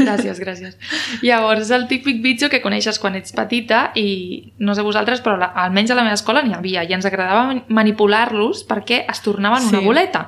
Gràcies, 0.00 0.40
gràcies. 0.42 0.76
Llavors, 1.22 1.64
és 1.66 1.72
el 1.76 1.86
típic 1.90 2.20
bitxo 2.24 2.48
que 2.52 2.62
coneixes 2.64 2.98
quan 3.02 3.16
ets 3.18 3.34
petita 3.36 3.90
i 3.98 4.52
no 4.58 4.74
sé 4.76 4.84
vosaltres, 4.86 5.22
però 5.24 5.36
la, 5.40 5.50
almenys 5.66 5.92
a 5.92 5.98
la 5.98 6.04
meva 6.06 6.18
escola 6.18 6.42
n'hi 6.46 6.54
havia 6.56 6.84
i 6.86 6.94
ens 6.96 7.06
agradava 7.08 7.46
man- 7.50 7.64
manipular-los 7.68 8.64
perquè 8.68 9.04
es 9.10 9.22
tornaven 9.24 9.68
una 9.70 9.80
Sí. 9.80 9.84
boleta 9.84 10.24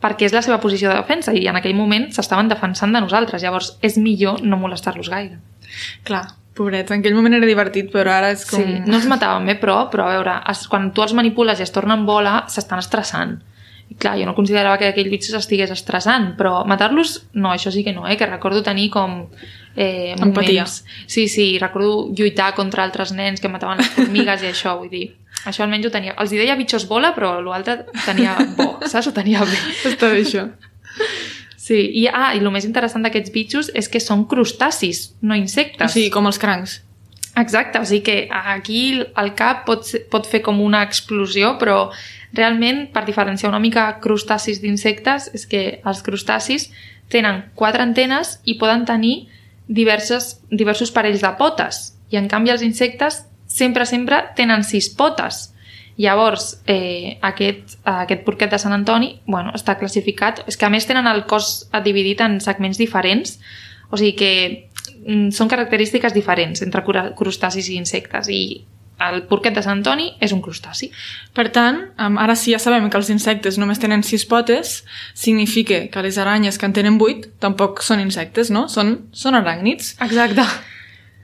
perquè 0.00 0.24
és 0.24 0.32
la 0.32 0.40
seva 0.40 0.56
posició 0.62 0.88
de 0.88 0.96
defensa 0.96 1.34
i 1.36 1.42
en 1.50 1.56
aquell 1.58 1.74
moment 1.76 2.06
s'estaven 2.16 2.48
defensant 2.48 2.94
de 2.94 3.02
nosaltres. 3.04 3.42
Llavors, 3.44 3.74
és 3.84 3.98
millor 4.00 4.40
no 4.40 4.56
molestar-los 4.56 5.10
gaire. 5.12 5.36
Clar, 6.08 6.22
pobrets, 6.60 6.92
en 6.92 7.00
aquell 7.00 7.16
moment 7.16 7.38
era 7.38 7.48
divertit, 7.48 7.88
però 7.92 8.12
ara 8.12 8.34
és 8.34 8.44
com... 8.48 8.60
Sí, 8.60 8.80
no 8.84 8.98
ens 8.98 9.08
mataven 9.08 9.48
bé, 9.48 9.56
però, 9.60 9.82
però 9.92 10.08
a 10.08 10.16
veure, 10.18 10.36
es, 10.52 10.66
quan 10.70 10.90
tu 10.96 11.04
els 11.04 11.16
manipules 11.16 11.60
i 11.60 11.64
es 11.64 11.72
tornen 11.74 12.04
bola, 12.08 12.42
s'estan 12.52 12.82
estressant. 12.84 13.38
I 13.90 13.96
clar, 13.98 14.14
jo 14.20 14.26
no 14.28 14.36
considerava 14.36 14.78
que 14.78 14.92
aquell 14.92 15.08
bitxo 15.10 15.32
s'estigués 15.34 15.72
estressant, 15.74 16.34
però 16.38 16.60
matar-los, 16.68 17.16
no, 17.34 17.50
això 17.50 17.72
sí 17.74 17.82
que 17.86 17.94
no, 17.96 18.04
eh? 18.06 18.14
que 18.20 18.28
recordo 18.28 18.62
tenir 18.62 18.86
com 18.94 19.24
eh, 19.74 20.14
Empatia. 20.14 20.62
moments... 20.62 20.84
Sí, 21.10 21.26
sí, 21.28 21.56
recordo 21.58 22.10
lluitar 22.14 22.52
contra 22.54 22.84
altres 22.86 23.10
nens 23.16 23.42
que 23.42 23.50
mataven 23.50 23.82
les 23.82 23.90
formigues 23.96 24.44
i 24.46 24.52
això, 24.52 24.76
vull 24.78 24.92
dir, 24.92 25.08
això 25.48 25.64
almenys 25.64 25.88
ho 25.88 25.94
tenia. 25.94 26.14
Els 26.22 26.30
hi 26.30 26.38
deia 26.42 26.58
bitxos 26.60 26.86
bola, 26.86 27.14
però 27.16 27.38
l'altre 27.42 27.80
tenia 28.04 28.36
bo, 28.58 28.76
saps? 28.84 29.10
Ho 29.10 29.16
tenia 29.16 29.42
bé. 29.42 29.58
Està 29.90 30.12
bé 30.12 30.22
això. 30.22 30.46
Sí, 31.60 31.76
i, 32.00 32.06
ah, 32.08 32.30
i 32.34 32.38
el 32.40 32.48
més 32.54 32.64
interessant 32.64 33.02
d'aquests 33.04 33.32
bitxos 33.34 33.66
és 33.76 33.88
que 33.92 34.00
són 34.00 34.22
crustacis, 34.30 35.10
no 35.20 35.34
O 35.34 35.36
insectes. 35.36 35.92
sigui, 35.92 36.08
com 36.10 36.26
els 36.30 36.38
crancs. 36.40 36.78
Exacte, 37.36 37.78
o 37.78 37.84
sigui 37.84 38.00
que 38.06 38.28
aquí 38.32 39.00
el 39.00 39.34
cap 39.36 39.66
pot, 39.66 39.84
ser- 39.86 40.06
pot 40.10 40.26
fer 40.26 40.40
com 40.42 40.58
una 40.60 40.80
explosió, 40.82 41.58
però 41.60 41.90
realment, 42.32 42.86
per 42.94 43.04
diferenciar 43.04 43.50
una 43.52 43.60
mica 43.60 43.84
crustacis 44.00 44.60
d'insectes, 44.62 45.30
és 45.34 45.44
que 45.46 45.80
els 45.84 46.00
crustacis 46.02 46.70
tenen 47.12 47.50
quatre 47.54 47.82
antenes 47.82 48.38
i 48.44 48.54
poden 48.58 48.84
tenir 48.86 49.28
diverses, 49.68 50.40
diversos 50.50 50.90
parells 50.90 51.20
de 51.20 51.30
potes. 51.38 51.94
I 52.10 52.16
en 52.16 52.26
canvi 52.28 52.50
els 52.50 52.62
insectes 52.62 53.24
sempre, 53.46 53.84
sempre 53.86 54.24
tenen 54.36 54.64
sis 54.64 54.88
potes. 54.88 55.52
Llavors, 56.00 56.54
eh, 56.70 57.18
aquest, 57.26 57.76
aquest 57.84 58.24
porquet 58.24 58.52
de 58.52 58.60
Sant 58.62 58.72
Antoni 58.72 59.12
bueno, 59.26 59.52
està 59.56 59.76
classificat... 59.76 60.44
És 60.48 60.56
que 60.56 60.64
a 60.64 60.72
més 60.72 60.88
tenen 60.88 61.08
el 61.10 61.26
cos 61.28 61.68
dividit 61.84 62.22
en 62.24 62.38
segments 62.40 62.80
diferents, 62.80 63.36
o 63.90 64.00
sigui 64.00 64.14
que 64.16 64.32
mm, 65.04 65.30
són 65.36 65.50
característiques 65.52 66.16
diferents 66.16 66.62
entre 66.64 66.84
crustacis 67.18 67.68
i 67.68 67.76
insectes 67.76 68.30
i 68.32 68.42
el 69.00 69.22
porquet 69.28 69.56
de 69.56 69.62
Sant 69.64 69.78
Antoni 69.78 70.10
és 70.20 70.32
un 70.36 70.42
crustaci. 70.44 70.90
Per 71.36 71.46
tant, 71.54 71.82
ara 71.98 72.36
sí 72.36 72.52
ja 72.52 72.60
sabem 72.60 72.90
que 72.92 73.00
els 73.00 73.10
insectes 73.12 73.56
només 73.60 73.80
tenen 73.80 74.04
sis 74.04 74.26
potes, 74.28 74.82
significa 75.16 75.86
que 75.92 76.04
les 76.04 76.18
aranyes 76.20 76.60
que 76.60 76.68
en 76.68 76.76
tenen 76.76 76.98
vuit 77.00 77.30
tampoc 77.40 77.80
són 77.84 78.02
insectes, 78.04 78.52
no? 78.52 78.66
Són, 78.68 78.96
són 79.12 79.38
aràcnids. 79.40 79.94
Exacte. 80.04 80.44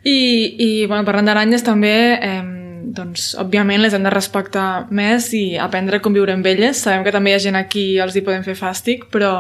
I, 0.07 0.19
i 0.57 0.71
bueno, 0.87 1.05
parlant 1.05 1.29
d'aranyes 1.29 1.67
també, 1.67 1.97
eh, 2.17 2.65
doncs, 2.87 3.33
òbviament 3.42 3.83
les 3.83 3.94
hem 3.96 4.05
de 4.07 4.11
respectar 4.14 4.87
més 4.94 5.33
i 5.35 5.57
aprendre 5.59 5.99
a 5.99 6.05
conviure 6.05 6.33
amb 6.37 6.46
elles. 6.46 6.79
Sabem 6.85 7.03
que 7.05 7.12
també 7.14 7.33
hi 7.33 7.35
ha 7.35 7.42
gent 7.42 7.59
aquí 7.59 7.99
els 8.03 8.14
hi 8.16 8.22
podem 8.22 8.44
fer 8.46 8.55
fàstic, 8.59 9.09
però 9.11 9.33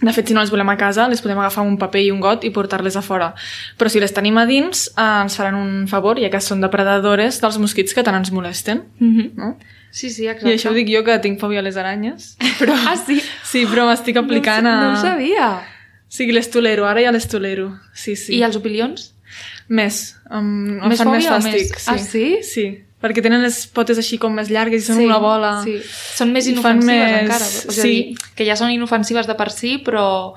de 0.00 0.12
fet, 0.14 0.28
si 0.30 0.34
no 0.34 0.40
les 0.44 0.50
volem 0.54 0.68
a 0.70 0.76
casa, 0.78 1.08
les 1.10 1.18
podem 1.22 1.38
agafar 1.42 1.64
amb 1.64 1.72
un 1.72 1.78
paper 1.78 2.04
i 2.04 2.10
un 2.14 2.20
got 2.22 2.44
i 2.46 2.52
portar-les 2.54 2.94
a 2.94 3.02
fora. 3.02 3.32
Però 3.78 3.90
si 3.90 3.98
les 3.98 4.12
tenim 4.14 4.36
a 4.38 4.44
dins, 4.46 4.86
eh, 4.94 5.06
ens 5.24 5.34
faran 5.38 5.56
un 5.58 5.88
favor, 5.90 6.20
ja 6.22 6.30
que 6.30 6.40
són 6.40 6.60
depredadores 6.62 7.40
dels 7.42 7.58
mosquits 7.58 7.94
que 7.96 8.04
tant 8.06 8.14
ens 8.14 8.30
molesten. 8.30 8.84
Mm 9.00 9.16
-hmm. 9.16 9.32
No? 9.34 9.56
Sí, 9.90 10.10
sí, 10.10 10.26
exacte. 10.28 10.50
I 10.50 10.54
això 10.54 10.70
ho 10.70 10.74
dic 10.74 10.88
jo, 10.88 11.02
que 11.02 11.18
tinc 11.18 11.40
fòbia 11.40 11.58
a 11.58 11.62
les 11.62 11.76
aranyes. 11.76 12.36
Però, 12.60 12.74
Ah, 12.86 12.96
sí? 12.96 13.20
sí, 13.42 13.66
però 13.66 13.86
m'estic 13.86 14.16
aplicant 14.16 14.62
no, 14.62 14.70
a... 14.70 14.80
No 14.82 14.92
ho 14.92 15.02
sabia. 15.02 15.60
Sí, 16.08 16.30
les 16.32 16.50
tolero, 16.50 16.86
ara 16.86 17.00
ja 17.02 17.10
les 17.12 17.26
tolero. 17.28 17.78
Sí, 17.92 18.16
sí. 18.16 18.36
I 18.36 18.42
els 18.42 18.56
opilions? 18.56 19.14
Més. 19.68 20.16
Um, 20.30 20.78
Més 20.88 20.98
fan 21.02 21.10
més 21.12 21.26
fàstic. 21.28 21.74
més- 21.74 21.88
Ah, 21.88 21.98
sí? 21.98 22.38
Sí, 22.42 22.66
perquè 23.02 23.22
tenen 23.22 23.42
les 23.42 23.66
potes 23.66 23.98
així 23.98 24.16
com 24.18 24.32
més 24.34 24.48
llargues 24.50 24.82
i 24.82 24.86
són 24.86 25.04
una 25.04 25.18
bola. 25.18 25.60
Sí. 25.64 25.76
Són 26.16 26.32
més 26.32 26.46
inofensives 26.48 26.86
més- 26.86 27.22
encara. 27.22 27.44
O 27.68 27.72
sigui, 27.72 28.14
sí. 28.16 28.32
que 28.34 28.46
ja 28.48 28.56
són 28.56 28.70
inofensives 28.70 29.26
de 29.26 29.34
per 29.34 29.50
si, 29.52 29.78
però... 29.84 30.34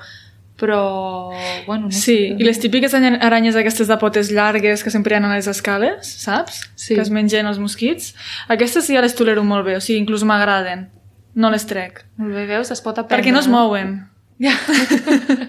Però... 0.62 1.32
Bueno, 1.65 1.86
no 1.88 1.91
Sí, 1.91 2.30
sé. 2.30 2.36
i 2.38 2.44
les 2.46 2.60
típiques 2.60 2.94
aranyes 2.94 3.56
aquestes 3.56 3.88
de 3.88 3.98
potes 3.98 4.30
llargues 4.30 4.84
que 4.84 4.91
sempre 4.94 5.15
hi 5.15 5.17
ha 5.17 5.26
a 5.26 5.34
les 5.36 5.48
escales, 5.48 6.06
saps? 6.22 6.70
Sí. 6.76 6.94
Que 6.94 7.02
es 7.02 7.10
mengen 7.10 7.48
els 7.48 7.58
mosquits. 7.58 8.13
Aquestes 8.48 8.86
sí 8.86 8.94
ja 8.94 9.02
les 9.02 9.15
tolero 9.15 9.44
molt 9.44 9.65
bé, 9.65 9.78
o 9.78 9.82
sigui, 9.82 9.98
inclús 10.04 10.22
m'agraden. 10.24 10.91
No 11.34 11.50
les 11.50 11.65
trec. 11.65 12.06
Molt 12.17 12.36
bé, 12.36 12.46
veus? 12.46 12.70
Es 12.70 12.80
pot 12.82 12.96
aprendre. 13.00 13.24
Perquè 13.24 13.34
no 13.34 13.39
es 13.39 13.48
mouen. 13.48 14.06
Ja. 14.38 14.54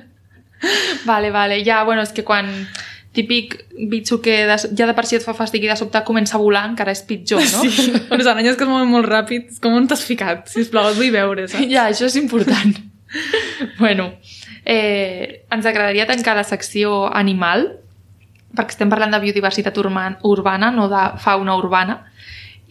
vale, 1.04 1.30
vale. 1.30 1.64
Ja, 1.64 1.84
bueno, 1.84 2.02
és 2.02 2.12
que 2.12 2.24
quan 2.24 2.46
típic 3.12 3.58
bitxo 3.90 4.20
que 4.24 4.46
de, 4.48 4.56
ja 4.56 4.86
de 4.88 4.94
per 4.96 5.04
si 5.08 5.18
et 5.18 5.24
fa 5.24 5.34
fàstic 5.36 5.66
i 5.66 5.70
de 5.70 5.76
sobte 5.76 6.00
comença 6.08 6.38
a 6.38 6.40
volar, 6.40 6.64
encara 6.70 6.94
és 6.94 7.04
pitjor, 7.08 7.42
no? 7.52 7.66
Sí, 7.76 7.92
les 7.92 8.28
aranyes 8.28 8.56
que 8.56 8.64
es 8.64 8.70
mouen 8.70 8.88
molt 8.88 9.08
ràpid, 9.08 9.50
és 9.52 9.60
com 9.62 9.76
on 9.76 9.88
t'has 9.88 10.04
ficat, 10.06 10.48
sisplau, 10.52 10.90
et 10.90 10.98
vull 10.98 11.12
veure, 11.14 11.46
saps? 11.48 11.68
Ja, 11.70 11.90
això 11.92 12.08
és 12.08 12.16
important. 12.20 12.72
bueno, 13.82 14.14
eh, 14.64 15.44
ens 15.52 15.68
agradaria 15.68 16.08
tancar 16.08 16.38
la 16.40 16.46
secció 16.48 17.04
animal, 17.12 17.68
perquè 18.56 18.76
estem 18.76 18.92
parlant 18.92 19.12
de 19.12 19.20
biodiversitat 19.20 19.76
urban, 19.80 20.16
urbana, 20.28 20.72
no 20.72 20.88
de 20.92 21.04
fauna 21.20 21.56
urbana, 21.60 22.00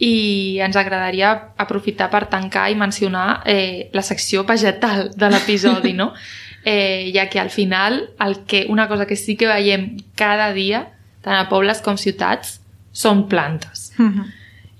i 0.02 0.58
ens 0.64 0.74
agradaria 0.74 1.30
aprofitar 1.62 2.08
per 2.10 2.26
tancar 2.30 2.66
i 2.72 2.78
mencionar 2.78 3.42
eh, 3.46 3.90
la 3.94 4.02
secció 4.02 4.42
vegetal 4.48 5.12
de 5.14 5.30
l'episodi, 5.30 5.94
no? 5.94 6.10
Eh, 6.64 7.10
ja 7.14 7.28
que 7.28 7.40
al 7.40 7.50
final 7.50 8.10
el 8.20 8.44
que, 8.46 8.66
una 8.68 8.86
cosa 8.88 9.06
que 9.06 9.16
sí 9.16 9.36
que 9.36 9.48
veiem 9.48 9.96
cada 10.14 10.52
dia, 10.52 10.92
tant 11.22 11.34
a 11.34 11.48
pobles 11.48 11.80
com 11.82 11.96
ciutats, 11.98 12.60
són 12.92 13.26
plantes. 13.28 13.92
Mhm. 13.98 14.24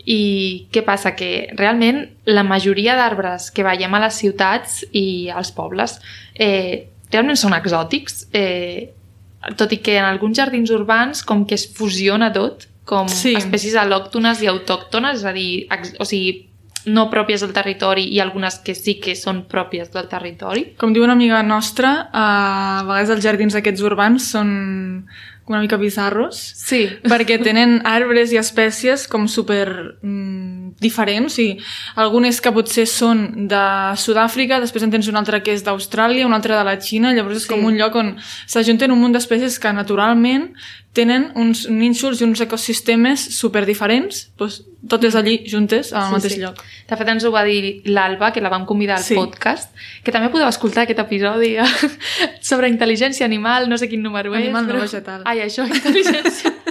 I 0.04 0.66
què 0.72 0.82
passa? 0.84 1.14
Que 1.14 1.48
realment 1.56 2.08
la 2.26 2.42
majoria 2.42 2.96
d'arbres 2.98 3.50
que 3.54 3.62
veiem 3.62 3.94
a 3.94 4.00
les 4.00 4.14
ciutats 4.18 4.84
i 4.92 5.28
als 5.30 5.52
pobles 5.54 6.00
eh, 6.34 6.88
realment 7.10 7.36
són 7.38 7.54
exòtics, 7.54 8.26
eh, 8.32 8.90
tot 9.56 9.72
i 9.72 9.78
que 9.78 9.96
en 9.98 10.04
alguns 10.04 10.36
jardins 10.38 10.70
urbans 10.70 11.22
com 11.24 11.44
que 11.46 11.54
es 11.54 11.66
fusiona 11.66 12.32
tot, 12.32 12.66
com 12.84 13.08
Sí. 13.08 13.34
espècies 13.38 13.74
al·lòctones 13.78 14.42
i 14.42 14.46
autòctones, 14.50 15.18
és 15.18 15.24
a 15.24 15.32
dir, 15.32 15.68
o 15.98 16.04
sigui, 16.04 16.48
no 16.86 17.08
pròpies 17.10 17.40
del 17.44 17.52
territori 17.52 18.06
i 18.14 18.20
algunes 18.20 18.58
que 18.64 18.74
sí 18.74 18.96
que 19.00 19.14
són 19.18 19.44
pròpies 19.48 19.92
del 19.92 20.08
territori. 20.08 20.72
Com 20.78 20.92
diu 20.92 21.04
una 21.04 21.12
amiga 21.14 21.42
nostra, 21.42 22.08
a 22.12 22.82
vegades 22.86 23.10
els 23.16 23.22
jardins 23.24 23.54
aquests 23.54 23.82
urbans 23.86 24.30
són 24.32 25.06
una 25.46 25.60
mica 25.60 25.76
bizarros, 25.76 26.38
Sí. 26.56 26.86
perquè 27.10 27.36
tenen 27.42 27.80
arbres 27.84 28.32
i 28.32 28.38
espècies 28.38 29.08
com 29.10 29.26
super 29.28 29.98
mm, 30.00 30.76
diferents, 30.80 31.32
o 31.32 31.36
sigui, 31.36 31.58
algunes 31.96 32.40
que 32.40 32.52
potser 32.54 32.86
són 32.88 33.48
de 33.50 33.62
Sud-àfrica, 33.98 34.60
després 34.62 34.86
en 34.86 34.90
tens 34.94 35.08
un 35.10 35.18
altre 35.18 35.42
que 35.42 35.52
és 35.52 35.64
d'Austràlia, 35.66 36.26
un 36.26 36.32
altre 36.32 36.56
de 36.56 36.64
la 36.64 36.78
Xina, 36.80 37.12
llavors 37.12 37.36
és 37.42 37.42
Sí. 37.42 37.48
com 37.52 37.64
un 37.64 37.76
lloc 37.76 37.94
on 37.96 38.16
s'ajunten 38.46 38.90
un 38.94 39.00
munt 39.02 39.12
d'espècies 39.18 39.58
que 39.60 39.72
naturalment 39.72 40.52
tenen 40.94 41.32
uns 41.34 41.68
nínxols 41.68 42.20
i 42.20 42.24
uns 42.24 42.40
ecosistemes 42.40 43.20
super 43.36 43.66
diferents, 43.66 44.30
doncs, 44.38 44.62
totes 44.88 45.14
allí 45.14 45.44
juntes 45.48 45.92
al 45.92 46.08
Sí, 46.08 46.12
mateix 46.16 46.32
sí. 46.34 46.40
lloc. 46.40 46.58
De 46.88 46.96
fet, 46.96 47.08
ens 47.08 47.24
ho 47.24 47.30
va 47.30 47.44
dir 47.44 47.82
l'Alba, 47.86 48.32
que 48.32 48.40
la 48.42 48.48
vam 48.50 48.64
convidar 48.66 48.96
al 48.98 49.04
Sí. 49.04 49.14
podcast, 49.14 49.70
que 50.02 50.10
també 50.12 50.28
podeu 50.28 50.48
escoltar 50.48 50.84
aquest 50.84 50.98
episodi 50.98 51.56
sobre 52.40 52.68
intel·ligència 52.68 53.24
animal, 53.24 53.68
no 53.70 53.78
sé 53.78 53.88
quin 53.88 54.02
número 54.02 54.34
Animal 54.34 54.66
és. 54.66 54.74
no 54.74 54.80
vegetal. 54.80 55.22
Ai, 55.24 55.40
això, 55.46 55.66
intel·ligència. 55.68 56.52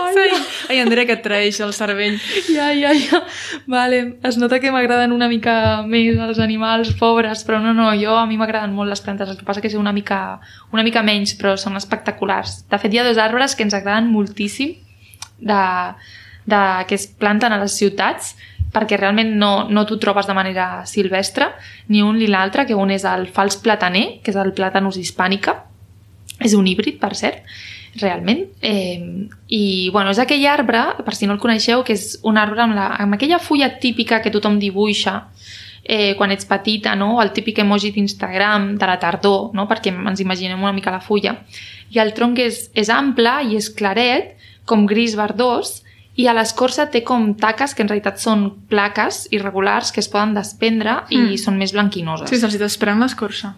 Ai, 0.00 0.16
Ai, 0.16 0.30
ai, 0.70 0.78
Andrea, 0.80 1.04
que 1.04 1.12
et 1.12 1.22
traeix 1.22 1.58
el 1.60 1.74
cervell. 1.76 2.14
ja, 2.48 2.70
ja, 2.72 2.92
ja. 2.96 3.18
Vale, 3.66 4.16
es 4.24 4.38
nota 4.40 4.58
que 4.60 4.70
m'agraden 4.72 5.12
una 5.12 5.28
mica 5.28 5.82
més 5.84 6.16
els 6.16 6.38
animals 6.40 6.94
pobres, 6.96 7.42
però 7.44 7.60
no, 7.60 7.74
no, 7.76 7.90
jo 8.00 8.14
a 8.16 8.24
mi 8.26 8.38
m'agraden 8.40 8.72
molt 8.72 8.88
les 8.88 9.02
plantes, 9.04 9.28
el 9.28 9.36
que 9.36 9.44
passa 9.44 9.60
que 9.60 9.68
sé 9.68 9.76
una 9.76 9.92
mica, 9.92 10.40
una 10.72 10.82
mica 10.82 11.02
menys, 11.04 11.34
però 11.36 11.52
són 11.60 11.76
espectaculars. 11.76 12.62
De 12.70 12.78
fet, 12.80 12.94
hi 12.94 12.98
ha 13.02 13.04
dos 13.04 13.18
arbres 13.20 13.54
que 13.54 13.62
ens 13.66 13.74
agraden 13.76 14.08
moltíssim 14.10 14.78
de, 15.38 15.60
de, 16.46 16.62
que 16.88 16.96
es 16.96 17.06
planten 17.06 17.52
a 17.52 17.60
les 17.62 17.76
ciutats, 17.78 18.34
perquè 18.72 18.96
realment 18.96 19.34
no, 19.38 19.68
no 19.68 19.84
t'ho 19.86 19.98
trobes 20.00 20.26
de 20.26 20.36
manera 20.36 20.86
silvestre, 20.88 21.50
ni 21.88 22.02
un 22.02 22.16
ni 22.18 22.28
l'altre, 22.30 22.64
que 22.66 22.78
un 22.78 22.90
és 22.90 23.04
el 23.04 23.28
fals 23.28 23.58
plataner, 23.60 24.22
que 24.24 24.32
és 24.32 24.40
el 24.40 24.54
plàtanus 24.56 24.96
hispànica, 25.00 25.58
és 26.42 26.56
un 26.56 26.66
híbrid, 26.66 26.98
per 27.02 27.12
cert, 27.18 27.44
realment. 28.00 28.46
Eh, 28.64 29.28
I, 29.48 29.90
bueno, 29.92 30.14
és 30.14 30.20
aquell 30.22 30.46
arbre, 30.48 30.80
per 31.04 31.14
si 31.14 31.28
no 31.28 31.36
el 31.36 31.42
coneixeu, 31.42 31.84
que 31.84 31.92
és 31.96 32.16
un 32.24 32.40
arbre 32.40 32.64
amb, 32.64 32.76
la, 32.78 32.88
amb 33.04 33.18
aquella 33.18 33.40
fulla 33.42 33.74
típica 33.82 34.22
que 34.24 34.32
tothom 34.32 34.56
dibuixa 34.58 35.18
eh, 35.84 36.14
quan 36.16 36.32
ets 36.32 36.46
petita, 36.48 36.94
no? 36.96 37.20
el 37.22 37.32
típic 37.36 37.60
emoji 37.62 37.92
d'Instagram 37.92 38.72
de 38.78 38.88
la 38.88 38.98
tardor, 39.02 39.50
no? 39.56 39.66
perquè 39.68 39.92
ens 39.92 40.24
imaginem 40.24 40.62
una 40.62 40.72
mica 40.72 40.94
la 40.94 41.02
fulla. 41.04 41.36
I 41.92 42.00
el 42.00 42.14
tronc 42.16 42.40
és, 42.40 42.68
és 42.72 42.88
ample 42.88 43.34
i 43.50 43.58
és 43.60 43.68
claret, 43.76 44.36
com 44.64 44.86
gris 44.86 45.16
verdós, 45.18 45.82
i 46.16 46.26
a 46.28 46.34
l'escorça 46.36 46.90
té 46.92 47.02
com 47.04 47.34
taques 47.40 47.74
que 47.74 47.82
en 47.82 47.88
realitat 47.88 48.18
són 48.20 48.48
plaques 48.68 49.26
irregulars 49.32 49.92
que 49.92 50.00
es 50.00 50.08
poden 50.12 50.34
desprendre 50.34 51.02
i 51.08 51.18
Mm. 51.18 51.38
són 51.38 51.56
més 51.58 51.72
blanquinoses. 51.72 52.28
Sí, 52.28 52.36
se'ls 52.36 52.58
desprèn 52.58 53.00
l'escorça. 53.00 53.54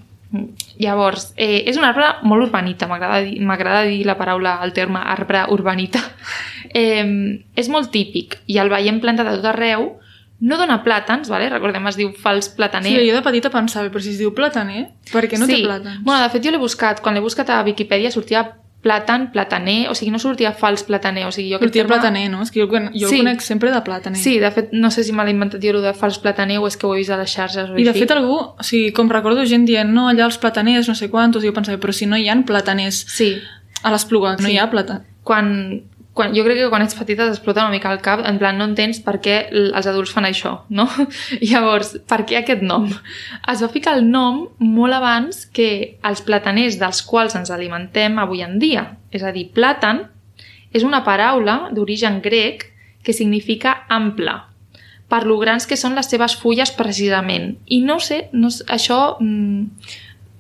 Llavors, 0.79 1.33
eh, 1.37 1.63
és 1.67 1.77
un 1.77 1.85
arbre 1.85 2.07
molt 2.23 2.49
urbanita, 2.49 2.89
m'agrada 2.89 3.21
dir, 3.23 3.99
dir 3.99 4.07
la 4.07 4.17
paraula, 4.19 4.59
el 4.65 4.73
terme 4.73 4.99
arbre 4.99 5.45
urbanita. 5.49 6.01
Eh, 6.75 7.39
és 7.55 7.69
molt 7.69 7.93
típic 7.93 8.41
i 8.51 8.57
el 8.59 8.69
veiem 8.69 8.97
plantat 8.99 9.29
a 9.29 9.37
tot 9.37 9.45
arreu, 9.47 10.01
no 10.41 10.57
dona 10.59 10.83
plàtans, 10.83 11.29
vale? 11.31 11.49
recordem, 11.49 11.87
es 11.87 11.95
diu 11.97 12.11
fals 12.19 12.49
plataner. 12.49 12.91
Sí, 12.91 13.09
jo 13.09 13.15
de 13.15 13.23
petita 13.23 13.51
pensava, 13.53 13.87
però 13.93 14.03
si 14.03 14.11
es 14.11 14.19
diu 14.19 14.33
plataner, 14.35 14.89
per 15.13 15.29
què 15.31 15.39
no 15.39 15.47
sí. 15.47 15.61
té 15.61 15.69
plàtans? 15.69 16.03
Bueno, 16.03 16.25
de 16.25 16.31
fet, 16.33 16.43
jo 16.43 16.51
l'he 16.51 16.59
buscat. 16.59 17.01
Quan 17.01 17.15
l'he 17.15 17.23
buscat 17.23 17.53
a 17.55 17.63
Viquipèdia 17.63 18.11
sortia 18.11 18.43
plàtan, 18.85 19.31
plataner, 19.33 19.89
o 19.89 19.95
sigui, 19.97 20.11
no 20.13 20.19
sortia 20.21 20.53
fals 20.53 20.83
plataner. 20.85 21.25
O 21.27 21.33
sigui, 21.33 21.49
jo 21.55 21.59
Sortia 21.59 21.83
terme- 21.83 21.95
plataner, 21.97 22.31
no? 22.31 22.43
És 22.43 22.51
que 22.53 22.61
jo, 22.61 22.69
jo 22.69 23.09
Sí. 23.09 23.17
el 23.21 23.25
conec 23.25 23.41
sempre 23.41 23.71
de 23.73 23.81
plataner. 23.81 24.21
Sí, 24.21 24.39
de 24.39 24.51
fet, 24.53 24.69
no 24.73 24.91
sé 24.91 25.03
si 25.05 25.13
me 25.13 25.25
l'he 25.25 25.31
inventat 25.33 25.63
jo, 25.65 25.81
de 25.81 25.95
fals 25.95 26.19
plataner, 26.19 26.59
o 26.59 26.67
és 26.69 26.77
que 26.77 26.87
ho 26.87 26.95
he 26.95 26.99
vist 26.99 27.11
a 27.11 27.17
les 27.17 27.31
xarxes 27.33 27.71
o 27.71 27.79
I 27.79 27.85
de 27.85 27.91
així. 27.91 28.01
fet 28.01 28.11
algú, 28.13 28.37
o 28.37 28.63
sigui, 28.63 28.93
com 28.93 29.09
recordo 29.09 29.45
gent 29.47 29.65
dient, 29.67 29.91
no, 29.91 30.09
allà 30.11 30.27
els 30.27 30.37
plataners, 30.39 30.87
no 30.89 30.95
sé 30.95 31.09
quantos, 31.11 31.43
i 31.43 31.47
jo 31.49 31.55
pensava, 31.55 31.79
però 31.81 31.93
si 31.93 32.05
no 32.07 32.17
hi 32.17 32.29
ha 32.29 32.37
plataners 32.45 33.07
Sí, 33.09 33.39
a 33.83 33.91
l'Espluga, 33.91 34.33
no 34.37 34.47
Sí. 34.47 34.53
hi 34.53 34.59
ha 34.59 34.71
plata. 34.71 35.03
quan, 35.25 35.85
quan, 36.15 36.31
jo 36.35 36.45
crec 36.47 36.61
que 36.63 36.71
quan 36.71 36.85
ets 36.85 36.95
petita 36.95 37.27
t'explota 37.27 37.65
una 37.67 37.75
mica 37.75 37.91
el 37.93 38.01
cap, 38.03 38.23
en 38.23 38.39
plan 38.39 38.57
no 38.59 38.69
entens 38.71 39.01
per 39.03 39.17
què 39.23 39.37
els 39.51 39.89
adults 39.91 40.13
fan 40.15 40.29
això, 40.29 40.55
no? 40.71 40.87
Llavors, 41.51 41.97
per 42.07 42.23
què 42.29 42.39
aquest 42.39 42.63
nom? 42.63 42.87
Es 43.51 43.65
va 43.65 43.71
ficar 43.73 43.97
el 43.99 44.07
nom 44.07 44.45
molt 44.63 44.95
abans 44.95 45.45
que 45.51 45.69
els 46.07 46.23
plataners 46.23 46.79
dels 46.79 47.03
quals 47.03 47.35
ens 47.35 47.51
alimentem 47.51 48.23
avui 48.23 48.47
en 48.47 48.61
dia. 48.63 48.87
És 49.11 49.27
a 49.27 49.35
dir, 49.35 49.49
plàtan 49.55 50.05
és 50.75 50.87
una 50.87 51.03
paraula 51.07 51.69
d'origen 51.75 52.23
grec 52.23 52.69
que 53.05 53.13
significa 53.13 53.85
ample, 53.93 54.39
per 55.11 55.25
lo 55.27 55.37
grans 55.43 55.67
que 55.67 55.77
són 55.77 55.99
les 55.99 56.09
seves 56.11 56.39
fulles 56.41 56.73
precisament. 56.75 57.57
I 57.67 57.83
no 57.85 57.99
sé, 58.01 58.29
no, 58.33 58.49
això 58.71 59.17
mm, 59.19 59.91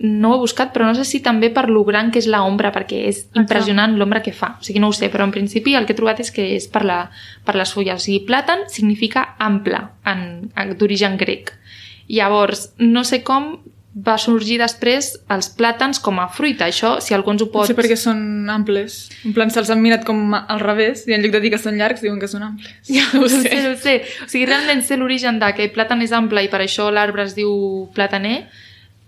no 0.04 0.30
ho 0.30 0.36
he 0.36 0.42
buscat, 0.42 0.72
però 0.74 0.84
no 0.84 0.94
sé 0.98 1.06
si 1.08 1.22
també 1.24 1.48
per 1.54 1.68
lo 1.72 1.80
gran 1.88 2.10
que 2.12 2.20
és 2.20 2.28
la 2.28 2.42
ombra, 2.44 2.70
perquè 2.74 3.04
és 3.08 3.24
Ah, 3.32 3.40
impressionant 3.40 3.96
l'ombra 3.96 4.20
que 4.22 4.34
fa. 4.36 4.54
O 4.60 4.64
sigui, 4.64 4.82
no 4.82 4.90
ho 4.92 4.96
sé, 4.96 5.08
però 5.10 5.24
en 5.24 5.32
principi 5.32 5.74
el 5.74 5.86
que 5.86 5.94
he 5.94 5.96
trobat 5.96 6.20
és 6.20 6.30
que 6.34 6.44
és 6.56 6.68
per, 6.68 6.84
la, 6.84 7.06
per 7.44 7.56
les 7.56 7.72
fulles. 7.72 7.96
O 7.96 8.04
sigui, 8.04 8.24
plàtan 8.28 8.66
significa 8.68 9.34
ample, 9.38 9.80
en, 10.04 10.50
en, 10.54 10.74
d'origen 10.76 11.16
grec. 11.16 11.54
Llavors, 12.08 12.74
no 12.78 13.04
sé 13.04 13.22
com 13.24 13.54
va 13.94 14.16
sorgir 14.18 14.58
després 14.58 15.12
els 15.30 15.48
plàtans 15.54 16.00
com 16.02 16.18
a 16.18 16.26
fruita. 16.28 16.66
Això, 16.66 16.98
si 17.00 17.14
algú 17.14 17.30
ens 17.30 17.44
ho 17.44 17.46
pot... 17.46 17.62
Potser 17.62 17.78
perquè 17.78 17.96
són 17.96 18.50
amples. 18.50 18.98
En 19.24 19.32
plan, 19.36 19.52
se'ls 19.54 19.70
han 19.70 19.80
mirat 19.80 20.04
com 20.04 20.34
al 20.34 20.60
revés, 20.60 21.06
i 21.08 21.14
en 21.14 21.22
lloc 21.22 21.32
de 21.36 21.40
dir 21.44 21.54
que 21.54 21.62
són 21.62 21.78
llargs, 21.78 22.02
diuen 22.02 22.18
que 22.20 22.28
són 22.28 22.42
amples. 22.50 22.74
Ja, 22.90 23.06
ho 23.16 23.30
sé, 23.30 23.54
ho 23.70 23.76
sé. 23.78 23.96
O 24.26 24.28
sigui, 24.28 24.44
realment 24.50 24.82
sé 24.84 24.98
l'origen 24.98 25.38
de 25.40 25.52
que 25.54 25.68
el 25.68 25.72
plàtan 25.72 26.02
és 26.04 26.12
ample 26.12 26.42
i 26.44 26.50
per 26.52 26.60
això 26.66 26.90
l'arbre 26.92 27.24
es 27.24 27.38
diu 27.38 27.88
plataner. 27.94 28.42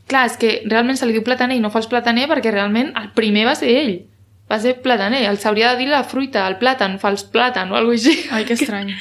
Clar, 0.07 0.27
és 0.31 0.37
que 0.39 0.51
realment 0.71 0.99
se 0.99 1.07
li 1.07 1.17
diu 1.17 1.25
plataner 1.27 1.57
i 1.59 1.63
no 1.63 1.73
els 1.75 1.89
plataner 1.91 2.29
perquè 2.31 2.53
realment 2.55 2.93
el 2.95 3.11
primer 3.17 3.47
va 3.49 3.57
ser 3.59 3.73
ell. 3.75 3.97
va 4.47 4.61
ser 4.63 4.77
plataner. 4.79 5.25
El 5.27 5.41
s'hauria 5.43 5.73
de 5.73 5.81
dir 5.81 5.89
la 5.91 6.05
fruita, 6.07 6.45
el 6.47 6.55
plàtan, 6.61 7.01
fa 7.03 7.11
els 7.11 7.25
plàtan 7.27 7.73
o 7.73 7.75
alguna 7.75 7.97
cosa 7.97 8.13
així. 8.13 8.29
Ai, 8.31 8.45
que 8.47 8.55
estrany. 8.59 8.93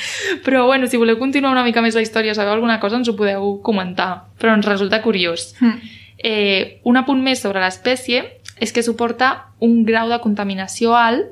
Però 0.42 0.66
bueno, 0.66 0.88
si 0.88 0.98
voleu 0.98 1.20
continuar 1.20 1.52
una 1.54 1.64
mica 1.64 1.84
més 1.86 1.94
la 1.94 2.02
història, 2.02 2.34
sabeu 2.34 2.56
alguna 2.56 2.80
cosa, 2.80 2.98
ens 2.98 3.12
ho 3.12 3.14
podeu 3.16 3.60
comentar. 3.62 4.26
Però 4.42 4.56
ens 4.58 4.66
resulta 4.66 5.04
curiós. 5.04 5.52
Mm. 5.60 5.94
Eh, 6.18 6.82
un 6.90 6.98
apunt 6.98 7.22
més 7.22 7.44
sobre 7.46 7.62
l'espècie 7.62 8.24
és 8.58 8.74
que 8.74 8.82
suporta 8.82 9.52
un 9.62 9.84
grau 9.86 10.10
de 10.10 10.18
contaminació 10.24 10.96
alt 10.98 11.30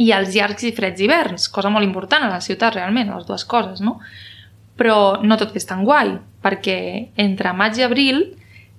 i 0.00 0.08
els 0.12 0.32
llargs 0.32 0.64
i 0.64 0.72
freds 0.76 1.04
hiverns, 1.04 1.50
cosa 1.52 1.68
molt 1.72 1.84
important 1.84 2.24
a 2.24 2.32
la 2.32 2.40
ciutat 2.44 2.76
realment, 2.76 3.12
les 3.12 3.28
dues 3.28 3.44
coses, 3.48 3.80
no? 3.84 3.98
Però 4.76 5.20
no 5.20 5.36
tot 5.40 5.56
és 5.56 5.68
tan 5.68 5.84
guai, 5.84 6.14
perquè 6.44 6.78
entre 7.20 7.52
maig 7.56 7.76
i 7.80 7.84
abril 7.84 8.24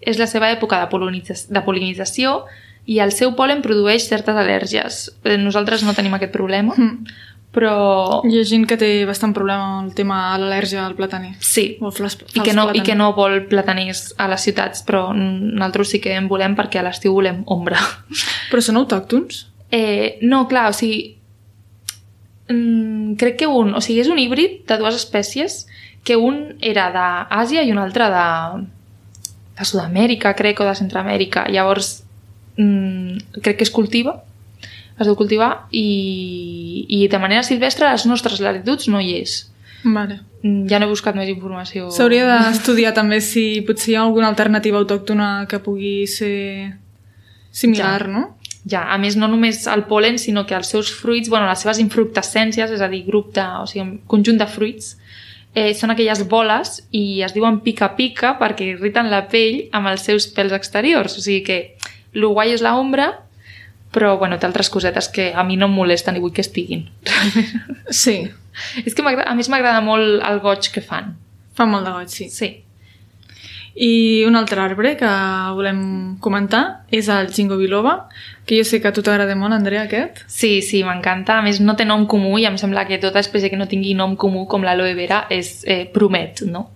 és 0.01 0.17
la 0.19 0.27
seva 0.27 0.51
època 0.51 0.79
de, 0.79 0.87
polinitza 0.91 1.35
de 1.49 1.61
polinització 1.65 2.43
i 2.87 2.99
el 3.03 3.11
seu 3.11 3.33
polen 3.35 3.61
produeix 3.61 4.05
certes 4.07 4.35
al·lèrgies. 4.35 5.09
Eh, 5.25 5.37
Nosaltres 5.37 5.83
no 5.83 5.93
tenim 5.93 6.13
aquest 6.15 6.31
problema, 6.31 6.73
Mm. 6.77 7.07
però 7.51 8.21
Hi 8.23 8.39
ha 8.39 8.43
gent 8.45 8.67
que 8.67 8.77
té 8.77 9.05
bastant 9.05 9.33
problema 9.33 9.79
amb 9.79 9.89
el 9.89 9.95
tema 9.95 10.37
de 10.37 10.43
l'al·lèrgia 10.45 10.85
al 10.85 10.95
plataner. 10.95 11.33
sí, 11.39 11.77
O 11.81 11.91
flas, 11.91 12.17
i 12.35 12.39
que, 12.41 12.53
no, 12.53 12.69
i 12.73 12.81
que 12.81 12.93
no 12.95 13.13
vol 13.13 13.47
plataners 13.49 14.13
a 14.17 14.27
les 14.27 14.41
ciutats, 14.41 14.83
però 14.85 15.11
nosaltres 15.15 15.89
sí 15.89 15.99
que 15.99 16.13
en 16.15 16.27
volem 16.27 16.55
perquè 16.55 16.79
a 16.79 16.83
l'estiu 16.83 17.13
volem 17.13 17.43
ombra. 17.47 17.77
Però 18.51 18.61
són 18.61 18.77
autòctons? 18.77 19.47
Eh, 19.71 20.19
no, 20.21 20.47
clar, 20.47 20.69
o 20.69 20.73
sigui, 20.73 21.17
mm, 22.49 23.15
crec 23.17 23.37
que 23.39 23.47
un, 23.47 23.73
o 23.75 23.81
sigui, 23.81 23.99
és 24.01 24.07
un 24.11 24.19
híbrid 24.19 24.65
de 24.69 24.77
dues 24.77 24.95
espècies, 24.95 25.65
que 26.03 26.15
un 26.15 26.55
era 26.61 26.87
d'Àsia 26.93 27.63
i 27.67 27.71
un 27.73 27.79
altre 27.83 28.07
de, 28.13 28.27
de 29.57 29.65
Sud-amèrica, 29.65 30.33
crec, 30.37 30.59
o 30.61 30.65
de 30.67 30.75
Centroamèrica. 30.75 31.47
Llavors, 31.49 32.03
mm, 32.57 33.41
crec 33.41 33.57
que 33.57 33.63
es 33.63 33.71
cultiva, 33.71 34.23
es 34.99 35.05
deu 35.05 35.15
cultivar, 35.15 35.67
i, 35.71 36.85
i 36.89 37.07
de 37.07 37.19
manera 37.19 37.43
silvestre 37.43 37.85
a 37.87 37.91
les 37.93 38.05
nostres 38.09 38.39
latituds 38.41 38.87
no 38.87 39.01
hi 39.01 39.15
és. 39.21 39.51
Vale. 39.83 40.19
Mm, 40.43 40.67
Ja 40.69 40.79
no 40.79 40.85
he 40.87 40.89
buscat 40.89 41.15
més 41.15 41.29
informació. 41.29 41.89
S'hauria 41.93 42.25
d'estudiar 42.27 42.93
també 42.93 43.21
si 43.21 43.61
potser 43.65 43.91
hi 43.93 43.95
ha 43.97 44.01
alguna 44.05 44.27
alternativa 44.29 44.77
autòctona 44.81 45.45
que 45.49 45.59
pugui 45.59 46.07
ser 46.07 46.73
similar, 47.51 48.01
Ja. 48.05 48.07
no? 48.07 48.37
Ja, 48.69 48.81
a 48.93 48.97
més, 48.97 49.15
no 49.15 49.27
només 49.29 49.65
el 49.67 49.85
polen, 49.85 50.17
sinó 50.19 50.45
que 50.45 50.53
els 50.53 50.67
seus 50.67 50.91
fruits, 50.91 51.29
bueno, 51.29 51.47
les 51.47 51.59
seves 51.59 51.79
infructescències, 51.79 52.69
és 52.71 52.81
a 52.81 52.89
dir, 52.89 53.05
grup 53.05 53.33
de, 53.33 53.41
o 53.61 53.65
sigui, 53.65 53.81
un 53.85 53.97
conjunt 54.11 54.37
de 54.37 54.45
fruits, 54.45 54.97
eh, 55.57 55.73
són 55.73 55.93
aquelles 55.93 56.21
boles 56.29 56.81
i 56.95 57.23
es 57.25 57.33
diuen 57.33 57.61
pica-pica 57.65 58.35
perquè 58.37 58.73
irriten 58.75 59.09
la 59.09 59.23
pell 59.31 59.63
amb 59.77 59.89
els 59.89 60.05
seus 60.05 60.27
pèls 60.35 60.53
exteriors. 60.53 61.17
O 61.17 61.23
sigui 61.23 61.41
que 61.47 61.57
el 62.13 62.27
guai 62.29 62.53
és 62.53 62.61
la 62.65 62.75
ombra, 62.77 63.09
però 63.93 64.17
bueno, 64.21 64.37
té 64.37 64.45
altres 64.45 64.69
cosetes 64.69 65.09
que 65.09 65.31
a 65.33 65.45
mi 65.47 65.57
no 65.57 65.69
em 65.69 65.73
molesten 65.73 66.17
i 66.17 66.21
vull 66.21 66.35
que 66.35 66.45
estiguin. 66.45 66.85
Sí, 67.87 68.19
és 68.83 68.93
que 68.93 69.01
a 69.01 69.33
més 69.37 69.47
m'agrada 69.47 69.79
molt 69.81 70.21
el 70.27 70.41
goig 70.43 70.69
que 70.73 70.83
fan. 70.83 71.15
fa 71.55 71.65
molt 71.65 71.87
de 71.87 71.93
goig, 71.95 72.09
sí. 72.11 72.29
Sí. 72.29 72.49
I 73.77 74.23
un 74.25 74.35
altre 74.35 74.57
arbre 74.63 74.95
que 74.97 75.09
volem 75.53 76.17
comentar 76.17 76.87
és 76.89 77.11
el 77.13 77.29
Jingo 77.29 77.59
biloba, 77.59 78.07
que 78.49 78.57
jo 78.57 78.65
sé 78.65 78.79
que 78.81 78.89
a 78.89 78.93
tu 78.95 79.03
t'agrada 79.05 79.35
molt, 79.37 79.53
Andrea, 79.53 79.83
aquest. 79.85 80.23
Sí, 80.25 80.63
sí, 80.65 80.81
m'encanta. 80.83 81.37
A 81.37 81.43
més, 81.45 81.59
no 81.61 81.75
té 81.77 81.85
nom 81.85 82.07
comú 82.09 82.39
i 82.41 82.47
em 82.49 82.57
sembla 82.57 82.87
que 82.89 82.97
tota 82.97 83.21
espècie 83.21 83.51
que 83.53 83.59
no 83.59 83.69
tingui 83.69 83.93
nom 83.93 84.15
comú 84.17 84.47
com 84.49 84.65
l'aloe 84.65 84.95
vera 84.97 85.27
és, 85.29 85.61
eh, 85.69 85.85
promet, 85.93 86.41
no? 86.49 86.71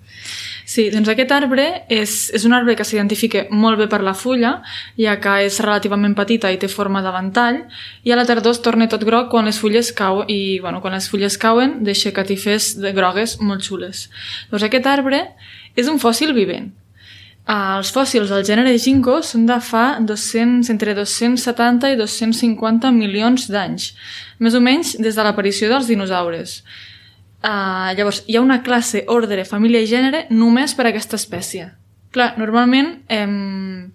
Sí, 0.71 0.85
doncs 0.93 1.09
aquest 1.11 1.31
arbre 1.35 1.63
és, 1.91 2.11
és 2.37 2.43
un 2.47 2.53
arbre 2.53 2.77
que 2.79 2.85
s'identifica 2.87 3.47
molt 3.49 3.79
bé 3.81 3.87
per 3.91 3.99
la 4.05 4.13
fulla, 4.15 4.51
ja 4.95 5.17
que 5.19 5.33
és 5.47 5.57
relativament 5.59 6.13
petita 6.15 6.51
i 6.53 6.59
té 6.61 6.69
forma 6.71 7.01
de 7.03 7.11
ventall, 7.11 7.63
i 8.07 8.13
a 8.13 8.19
la 8.19 8.27
tardor 8.29 8.53
es 8.55 8.61
torna 8.63 8.87
tot 8.87 9.03
groc 9.03 9.31
quan 9.33 9.49
les 9.49 9.59
fulles 9.59 9.89
cauen, 9.91 10.29
i 10.29 10.59
bueno, 10.61 10.79
quan 10.79 10.93
les 10.95 11.09
fulles 11.11 11.35
cauen 11.41 11.81
deixa 11.83 12.13
catifes 12.15 12.75
de 12.79 12.93
grogues 12.93 13.39
molt 13.41 13.65
xules. 13.65 14.05
Doncs 14.53 14.69
aquest 14.69 14.87
arbre 14.87 15.25
és 15.75 15.91
un 15.91 15.99
fòssil 15.99 16.31
vivent. 16.37 16.71
Els 17.49 17.89
fòssils 17.89 18.29
del 18.29 18.45
gènere 18.45 18.77
Ginkgo 18.77 19.17
són 19.25 19.47
de 19.49 19.57
fa 19.65 19.97
200, 19.99 20.69
entre 20.69 20.93
270 20.93 21.89
i 21.89 21.97
250 21.97 22.91
milions 22.93 23.47
d'anys, 23.49 23.91
més 24.39 24.53
o 24.53 24.61
menys 24.61 24.93
des 25.01 25.17
de 25.17 25.25
l'aparició 25.25 25.69
dels 25.71 25.89
dinosaures. 25.89 26.61
Uh, 27.41 27.89
llavors, 27.97 28.21
hi 28.29 28.37
ha 28.37 28.43
una 28.45 28.61
classe, 28.61 29.01
ordre, 29.09 29.47
família 29.49 29.81
i 29.81 29.89
gènere 29.89 30.27
només 30.29 30.75
per 30.77 30.85
a 30.85 30.91
aquesta 30.91 31.17
espècie. 31.17 31.71
Clar, 32.13 32.35
normalment 32.37 32.99
em, 33.09 33.89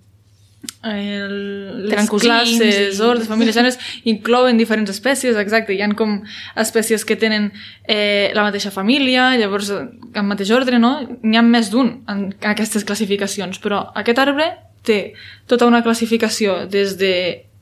el, 0.93 1.89
les 1.89 2.09
classes, 2.11 2.99
i- 2.99 3.03
ordres, 3.03 3.29
famílies, 3.29 3.57
gèneres 3.57 3.79
inclouen 4.05 4.57
diferents 4.59 4.91
espècies, 4.91 5.37
exacte. 5.37 5.75
Hi 5.75 5.83
ha 5.83 5.89
com 5.95 6.21
espècies 6.57 7.05
que 7.05 7.17
tenen 7.17 7.51
eh, 7.87 8.31
la 8.35 8.43
mateixa 8.47 8.71
família, 8.71 9.37
llavors 9.37 9.71
el 9.71 10.27
mateix 10.29 10.51
ordre, 10.51 10.79
no? 10.79 11.01
N'hi 11.23 11.37
ha 11.37 11.43
més 11.43 11.71
d'un 11.71 12.03
en 12.09 12.29
aquestes 12.43 12.85
classificacions, 12.85 13.59
però 13.63 13.87
aquest 13.95 14.19
arbre 14.23 14.53
té 14.87 15.15
tota 15.47 15.67
una 15.67 15.83
classificació 15.83 16.67
des 16.71 16.97
de 16.99 17.15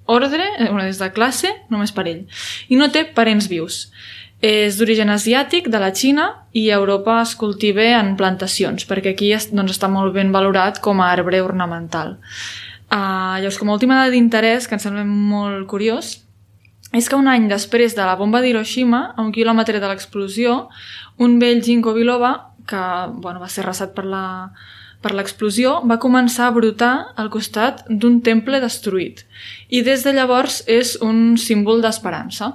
ordre, 0.06 0.44
eh, 0.58 0.68
una 0.70 0.84
des 0.84 0.98
de 1.00 1.10
classe, 1.12 1.48
només 1.70 1.92
per 1.92 2.06
ell. 2.08 2.26
I 2.68 2.76
no 2.76 2.90
té 2.92 3.06
parents 3.06 3.48
vius. 3.48 3.88
És 4.44 4.76
d'origen 4.76 5.08
asiàtic, 5.08 5.70
de 5.72 5.78
la 5.80 5.88
Xina, 5.96 6.26
i 6.52 6.66
a 6.68 6.74
Europa 6.76 7.22
es 7.22 7.30
cultiva 7.34 7.80
en 7.98 8.10
plantacions, 8.18 8.84
perquè 8.84 9.14
aquí 9.14 9.30
doncs, 9.52 9.72
està 9.72 9.88
molt 9.88 10.12
ben 10.12 10.32
valorat 10.32 10.80
com 10.84 11.00
a 11.00 11.10
arbre 11.14 11.40
ornamental. 11.40 12.18
Uh, 12.94 13.40
llavors, 13.42 13.58
com 13.58 13.70
a 13.70 13.74
última 13.74 13.96
dada 13.98 14.12
d'interès, 14.14 14.68
que 14.70 14.76
em 14.76 14.82
sembla 14.82 15.02
molt 15.08 15.66
curiós, 15.66 16.20
és 16.94 17.08
que 17.10 17.18
un 17.18 17.26
any 17.26 17.48
després 17.50 17.96
de 17.98 18.04
la 18.06 18.14
bomba 18.14 18.38
d'Hiroshima, 18.44 19.00
a 19.16 19.24
un 19.24 19.32
quilòmetre 19.34 19.80
de 19.82 19.90
l'explosió, 19.90 20.68
un 21.18 21.40
vell 21.42 21.64
ginkgo 21.64 21.94
biloba, 21.96 22.54
que 22.70 22.84
bueno, 23.18 23.42
va 23.42 23.50
ser 23.50 23.64
arrasat 23.64 23.96
per 23.96 24.06
la 24.06 24.24
per 25.04 25.12
l'explosió, 25.12 25.82
va 25.84 25.98
començar 26.00 26.46
a 26.48 26.54
brotar 26.56 26.94
al 27.20 27.28
costat 27.28 27.82
d'un 27.90 28.22
temple 28.24 28.60
destruït. 28.62 29.26
I 29.68 29.82
des 29.84 30.04
de 30.06 30.14
llavors 30.16 30.62
és 30.70 30.94
un 31.04 31.34
símbol 31.36 31.84
d'esperança. 31.84 32.54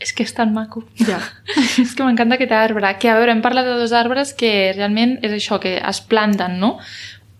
És 0.00 0.14
que 0.16 0.22
és 0.24 0.32
tan 0.32 0.54
maco. 0.54 0.84
Ja. 0.96 1.18
és 1.82 1.96
que 1.96 2.06
m'encanta 2.06 2.38
aquest 2.38 2.54
arbre. 2.56 2.94
Que, 3.02 3.10
a 3.10 3.18
veure, 3.18 3.34
hem 3.34 3.42
parlat 3.44 3.66
de 3.66 3.74
dos 3.82 3.92
arbres 3.92 4.32
que 4.38 4.70
realment 4.76 5.18
és 5.26 5.34
això, 5.34 5.58
que 5.60 5.74
es 5.76 6.00
planten, 6.08 6.60
no? 6.62 6.76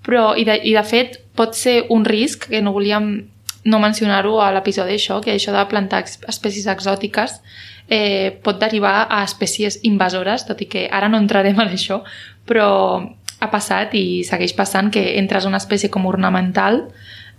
Però, 0.06 0.30
i 0.36 0.46
de, 0.48 0.56
i 0.64 0.72
de 0.76 0.84
fet, 0.86 1.20
pot 1.36 1.56
ser 1.56 1.84
un 1.92 2.06
risc, 2.08 2.48
que 2.48 2.62
no 2.64 2.72
volíem 2.72 3.12
no 3.64 3.80
mencionar-ho 3.82 4.38
a 4.40 4.48
l'episodi 4.54 4.96
això, 4.96 5.18
que 5.20 5.34
això 5.34 5.52
de 5.52 5.64
plantar 5.68 6.04
espècies 6.08 6.68
exòtiques 6.72 7.40
eh, 7.90 8.38
pot 8.42 8.60
derivar 8.60 9.08
a 9.10 9.22
espècies 9.26 9.80
invasores, 9.84 10.46
tot 10.48 10.62
i 10.62 10.68
que 10.70 10.86
ara 10.88 11.10
no 11.10 11.20
entrarem 11.20 11.58
en 11.60 11.74
això, 11.74 12.00
però 12.48 12.70
ha 13.40 13.48
passat 13.52 13.92
i 13.98 14.22
segueix 14.24 14.54
passant 14.56 14.90
que 14.94 15.02
entres 15.18 15.48
una 15.48 15.60
espècie 15.60 15.90
com 15.92 16.08
ornamental 16.08 16.86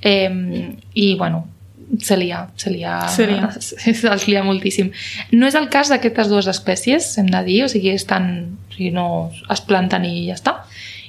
eh, 0.01 0.29
i, 0.93 1.15
bueno, 1.17 1.45
se 1.99 2.17
lia, 2.17 2.47
se 2.55 2.71
lia, 2.71 3.07
Se 3.09 3.27
lia. 3.27 3.49
es 4.15 4.27
lia 4.27 4.43
moltíssim. 4.43 4.91
No 5.31 5.47
és 5.47 5.55
el 5.55 5.69
cas 5.69 5.91
d'aquestes 5.91 6.29
dues 6.31 6.47
espècies, 6.51 7.17
hem 7.19 7.29
de 7.31 7.43
dir, 7.47 7.61
o 7.65 7.71
sigui, 7.71 7.95
estan, 7.95 8.57
o 8.69 8.75
sigui, 8.75 8.91
no 8.95 9.07
es 9.51 9.63
planten 9.67 10.05
i 10.07 10.27
ja 10.29 10.37
està. 10.39 10.61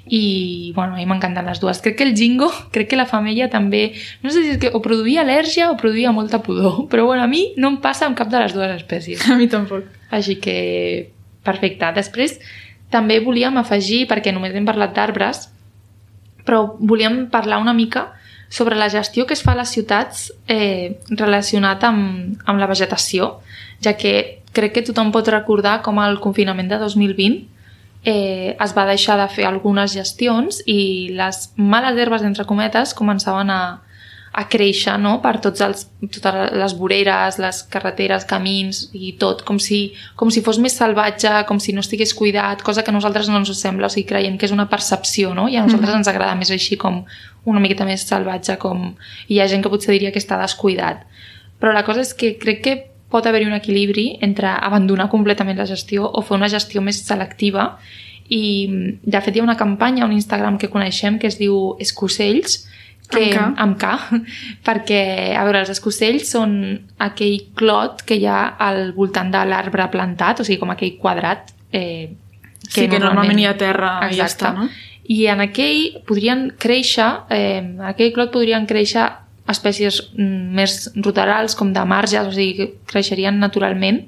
I, 0.07 0.73
bueno, 0.75 0.95
a 0.95 0.97
mi 0.99 1.07
m'encanten 1.07 1.47
les 1.47 1.61
dues. 1.63 1.81
Crec 1.83 1.97
que 2.01 2.05
el 2.09 2.17
Jingo, 2.19 2.51
crec 2.75 2.89
que 2.91 2.99
la 2.99 3.07
femella 3.07 3.49
també, 3.53 3.93
no 4.23 4.33
sé 4.35 4.43
si 4.43 4.55
és 4.57 4.59
que 4.63 4.73
o 4.75 4.83
produïa 4.83 5.23
al·lèrgia 5.23 5.71
o 5.71 5.77
produïa 5.79 6.13
molta 6.13 6.43
pudor, 6.43 6.85
però 6.91 7.07
bueno, 7.07 7.23
a 7.23 7.31
mi 7.31 7.53
no 7.57 7.71
em 7.71 7.79
passa 7.85 8.09
amb 8.09 8.19
cap 8.19 8.33
de 8.33 8.43
les 8.43 8.57
dues 8.57 8.75
espècies. 8.75 9.23
A 9.31 9.39
mi 9.39 9.49
tampoc. 9.53 9.87
Així 10.11 10.37
que, 10.43 11.13
perfecte. 11.47 11.93
Després, 11.95 12.39
també 12.93 13.21
volíem 13.25 13.57
afegir, 13.61 14.05
perquè 14.11 14.35
només 14.35 14.55
hem 14.55 14.67
parlat 14.69 14.93
d'arbres, 14.97 15.47
però 16.43 16.75
volíem 16.81 17.29
parlar 17.31 17.63
una 17.63 17.73
mica 17.73 18.11
sobre 18.53 18.77
la 18.77 18.91
gestió 18.91 19.25
que 19.25 19.33
es 19.33 19.43
fa 19.43 19.55
a 19.55 19.63
les 19.63 19.71
ciutats 19.73 20.27
eh, 20.51 20.99
relacionat 21.09 21.87
amb, 21.89 22.43
amb 22.45 22.61
la 22.61 22.69
vegetació, 22.69 23.39
ja 23.81 23.95
que 23.97 24.43
crec 24.53 24.75
que 24.77 24.85
tothom 24.85 25.09
pot 25.15 25.31
recordar 25.33 25.79
com 25.87 25.97
al 26.03 26.19
confinament 26.21 26.69
de 26.69 26.77
2020 26.83 27.52
eh, 28.05 28.57
es 28.59 28.75
va 28.77 28.87
deixar 28.89 29.17
de 29.21 29.29
fer 29.31 29.47
algunes 29.47 29.95
gestions 29.95 30.63
i 30.67 31.13
les 31.15 31.49
males 31.57 31.99
herbes, 31.99 32.25
entre 32.27 32.47
cometes, 32.49 32.95
començaven 32.99 33.51
a, 33.55 33.63
a 34.33 34.47
créixer 34.49 34.97
no? 34.99 35.19
per 35.23 35.37
tots 35.45 35.63
els, 35.63 35.85
totes 36.03 36.55
les 36.59 36.75
voreres, 36.79 37.39
les 37.43 37.63
carreteres, 37.73 38.27
camins 38.29 38.87
i 38.97 39.15
tot, 39.21 39.45
com 39.47 39.61
si, 39.63 39.83
com 40.19 40.33
si 40.35 40.43
fos 40.43 40.59
més 40.63 40.77
salvatge, 40.79 41.35
com 41.49 41.61
si 41.63 41.75
no 41.77 41.85
estigués 41.85 42.15
cuidat, 42.19 42.65
cosa 42.67 42.83
que 42.83 42.91
a 42.91 42.97
nosaltres 42.97 43.31
no 43.31 43.39
ens 43.43 43.53
sembla, 43.59 43.87
o 43.87 43.93
sigui, 43.93 44.09
creiem 44.11 44.39
que 44.39 44.49
és 44.49 44.55
una 44.57 44.71
percepció, 44.73 45.35
no? 45.39 45.47
I 45.49 45.61
a 45.61 45.67
nosaltres 45.67 46.01
ens 46.01 46.11
agrada 46.11 46.39
més 46.39 46.51
així 46.51 46.81
com 46.81 47.05
una 47.45 47.61
miqueta 47.63 47.87
més 47.87 48.07
salvatge, 48.07 48.59
com... 48.63 48.93
hi 49.29 49.39
ha 49.41 49.51
gent 49.51 49.63
que 49.63 49.71
potser 49.71 49.95
diria 49.95 50.15
que 50.15 50.23
està 50.23 50.41
descuidat. 50.41 51.07
Però 51.63 51.75
la 51.75 51.85
cosa 51.87 52.03
és 52.03 52.11
que 52.19 52.35
crec 52.41 52.65
que 52.65 52.79
pot 53.13 53.27
haver-hi 53.29 53.51
un 53.51 53.57
equilibri 53.57 54.07
entre 54.25 54.51
abandonar 54.51 55.11
completament 55.13 55.61
la 55.61 55.69
gestió 55.69 56.09
o 56.09 56.25
fer 56.25 56.39
una 56.39 56.51
gestió 56.53 56.83
més 56.83 57.03
selectiva 57.05 57.77
i 58.33 58.43
de 59.03 59.21
fet 59.21 59.37
hi 59.37 59.43
ha 59.43 59.47
una 59.47 59.59
campanya, 59.61 60.07
un 60.07 60.17
Instagram 60.17 60.57
que 60.59 60.71
coneixem 60.73 61.19
que 61.21 61.29
es 61.29 61.39
diu 61.41 61.77
Escocells 61.83 62.63
que, 63.13 63.29
Amb 63.37 63.53
K. 63.57 63.63
amb 63.63 63.79
K, 63.79 64.21
perquè, 64.67 65.03
a 65.37 65.45
veure, 65.45 65.63
els 65.65 65.73
escocells 65.75 66.31
són 66.33 66.55
aquell 67.03 67.43
clot 67.59 68.05
que 68.09 68.17
hi 68.17 68.27
ha 68.31 68.55
al 68.63 68.95
voltant 68.97 69.33
de 69.35 69.43
l'arbre 69.49 69.89
plantat, 69.93 70.41
o 70.41 70.47
sigui, 70.47 70.61
com 70.63 70.73
aquell 70.73 70.97
quadrat 71.03 71.53
eh, 71.73 72.09
Sí, 72.63 72.87
que 72.89 73.01
normalment 73.03 73.41
hi 73.43 73.47
ha 73.51 73.57
terra 73.59 73.91
i 74.09 74.17
ja 74.17 74.29
està, 74.31 74.53
no? 74.57 74.69
I 75.13 75.27
en 75.33 75.43
aquell 75.45 75.99
podrien 76.07 76.47
créixer, 76.63 77.09
eh, 77.35 77.59
en 77.59 77.83
aquell 77.91 78.13
clot 78.15 78.31
podrien 78.33 78.69
créixer 78.71 79.09
espècies 79.53 80.01
mm, 80.17 80.53
més 80.57 80.79
ruderals, 80.97 81.57
com 81.59 81.73
de 81.73 81.85
marges, 81.89 82.27
o 82.29 82.35
sigui, 82.35 82.55
que 82.59 82.93
creixerien 82.93 83.39
naturalment, 83.41 84.03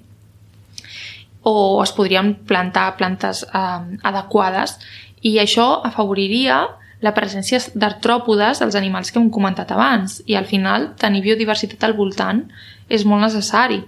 o 1.44 1.82
es 1.84 1.92
podrien 1.92 2.32
plantar 2.48 2.94
plantes 2.96 3.44
eh, 3.44 3.98
adequades, 4.02 4.78
i 5.24 5.36
això 5.40 5.66
afavoriria 5.84 6.62
la 7.04 7.12
presència 7.16 7.60
d'artròpodes 7.76 8.62
dels 8.62 8.76
animals 8.78 9.10
que 9.12 9.20
hem 9.20 9.28
comentat 9.32 9.72
abans, 9.74 10.22
i 10.26 10.38
al 10.38 10.48
final 10.48 10.92
tenir 11.00 11.24
biodiversitat 11.24 11.84
al 11.84 11.96
voltant 11.98 12.46
és 12.88 13.04
molt 13.04 13.24
necessari. 13.26 13.82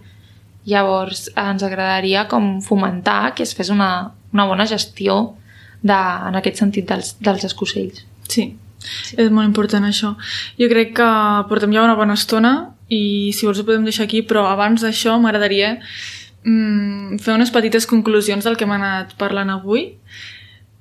Llavors, 0.66 1.28
ens 1.38 1.62
agradaria 1.64 2.26
com 2.28 2.56
fomentar 2.64 3.34
que 3.36 3.46
es 3.46 3.54
fes 3.56 3.70
una, 3.72 4.12
una 4.34 4.46
bona 4.50 4.66
gestió 4.68 5.36
de, 5.80 5.96
en 5.96 6.36
aquest 6.40 6.60
sentit 6.60 6.88
dels, 6.90 7.14
dels 7.22 7.46
escocells. 7.48 8.04
Sí. 8.28 8.50
Sí, 8.78 9.16
és 9.18 9.30
molt 9.30 9.46
important 9.48 9.84
això. 9.88 10.14
Jo 10.60 10.68
crec 10.72 10.94
que 10.98 11.10
portem 11.48 11.72
ja 11.74 11.82
una 11.84 11.94
bona 11.98 12.14
estona 12.14 12.72
i 12.88 13.32
si 13.34 13.46
vols 13.46 13.58
ho 13.60 13.64
podem 13.66 13.84
deixar 13.84 14.04
aquí, 14.06 14.22
però 14.22 14.46
abans 14.52 14.82
d'això 14.84 15.16
m'agradaria 15.18 15.78
mm, 16.44 17.18
fer 17.22 17.34
unes 17.34 17.50
petites 17.50 17.86
conclusions 17.86 18.44
del 18.46 18.56
que 18.56 18.64
hem 18.64 18.74
anat 18.76 19.14
parlant 19.18 19.50
avui. 19.50 19.94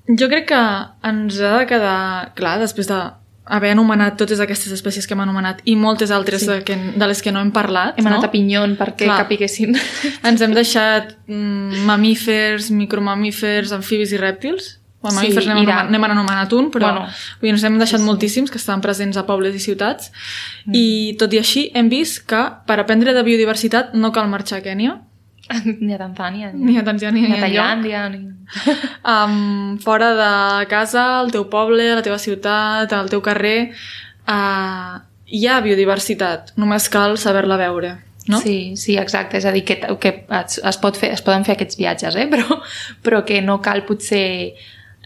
Jo 0.06 0.28
crec 0.30 0.48
que 0.52 0.64
ens 1.10 1.40
ha 1.42 1.56
de 1.60 1.66
quedar 1.70 2.34
clar, 2.38 2.60
després 2.62 2.88
de 2.92 3.00
haver 3.46 3.72
anomenat 3.76 4.16
totes 4.18 4.40
aquestes 4.42 4.72
espècies 4.74 5.06
que 5.06 5.14
hem 5.14 5.20
anomenat 5.22 5.60
i 5.70 5.76
moltes 5.78 6.10
altres 6.14 6.42
Sí. 6.42 6.48
de, 6.50 6.64
que, 6.66 6.76
de 6.98 7.08
les 7.08 7.22
que 7.22 7.32
no 7.32 7.40
hem 7.42 7.52
parlat, 7.54 7.98
Hem 7.98 8.06
no? 8.06 8.12
anat 8.16 8.24
a 8.26 8.32
pinyon 8.32 8.74
perquè 8.78 9.06
Clar. 9.06 9.20
capiguessin. 9.24 9.76
Ens 10.24 10.42
hem 10.42 10.54
deixat 10.54 11.16
mm, 11.28 11.84
mamífers, 11.86 12.72
micromamífers, 12.72 13.72
amfibis 13.72 14.14
i 14.14 14.18
rèptils. 14.22 14.80
Bueno, 15.06 15.22
Sí, 15.22 15.28
mamífers 15.30 15.48
n'hem 15.48 15.62
anomenat, 15.62 16.12
anomenat 16.12 16.54
un, 16.58 16.70
però 16.74 16.92
Bueno. 16.92 17.08
vull 17.40 17.48
dir, 17.48 17.56
ens 17.56 17.64
hem 17.64 17.78
deixat 17.78 18.00
Sí, 18.00 18.04
sí. 18.04 18.10
moltíssims 18.10 18.52
que 18.52 18.58
estan 18.58 18.82
presents 18.82 19.18
a 19.22 19.26
pobles 19.26 19.56
i 19.56 19.60
ciutats. 19.62 20.12
Mm. 20.66 20.74
I 20.74 21.16
tot 21.20 21.34
i 21.34 21.38
així 21.40 21.68
hem 21.74 21.90
vist 21.90 22.26
que 22.28 22.42
per 22.66 22.80
aprendre 22.82 23.14
de 23.14 23.24
biodiversitat 23.24 23.94
no 23.94 24.12
cal 24.12 24.28
marxar 24.32 24.60
a 24.60 24.66
Kènia, 24.66 25.02
ni 25.86 25.94
a 25.94 26.00
Tanzània, 26.02 26.52
ni 26.54 26.78
a 26.80 26.84
Tanzània, 26.84 27.28
ni 27.30 27.38
a. 27.38 27.44
Tailàndia, 27.46 28.08
ni... 28.10 28.24
Um, 29.06 29.78
fora 29.82 30.12
de 30.18 30.66
casa, 30.70 31.20
al 31.20 31.32
teu 31.34 31.48
poble, 31.50 31.92
a 31.92 31.96
la 32.00 32.02
teva 32.06 32.18
ciutat, 32.22 32.92
al 32.94 33.10
teu 33.10 33.22
carrer, 33.22 33.72
uh, 34.30 34.98
hi 35.26 35.46
ha 35.48 35.60
biodiversitat, 35.66 36.54
només 36.58 36.90
cal 36.94 37.18
saber-la 37.22 37.58
veure. 37.58 37.96
No? 38.28 38.40
Sí, 38.42 38.74
sí, 38.76 38.98
exacte. 38.98 39.38
És 39.38 39.46
a 39.46 39.52
dir, 39.54 39.64
que, 39.66 39.76
que 40.02 40.12
es, 40.40 40.58
es, 40.58 40.78
pot 40.82 40.98
fer, 40.98 41.12
es 41.14 41.22
poden 41.26 41.46
fer 41.46 41.54
aquests 41.56 41.78
viatges, 41.78 42.16
eh? 42.18 42.26
però, 42.34 42.60
però 43.06 43.24
que 43.26 43.42
no 43.46 43.60
cal 43.62 43.84
potser 43.86 44.56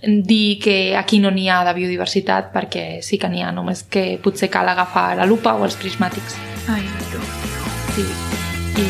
dir 0.02 0.60
que 0.64 0.96
aquí 0.98 1.20
no 1.20 1.32
n'hi 1.32 1.50
ha 1.50 1.64
de 1.68 1.74
biodiversitat 1.76 2.54
perquè 2.54 3.02
sí 3.04 3.20
que 3.20 3.30
n'hi 3.30 3.44
ha, 3.44 3.52
només 3.52 3.84
que 3.84 4.20
potser 4.24 4.50
cal 4.50 4.70
agafar 4.70 5.16
la 5.20 5.28
lupa 5.28 5.56
o 5.56 5.66
els 5.68 5.76
prismàtics. 5.80 6.38
Ai, 6.72 6.84
tu. 7.12 7.22
Sí. 7.96 8.06
I, 8.80 8.86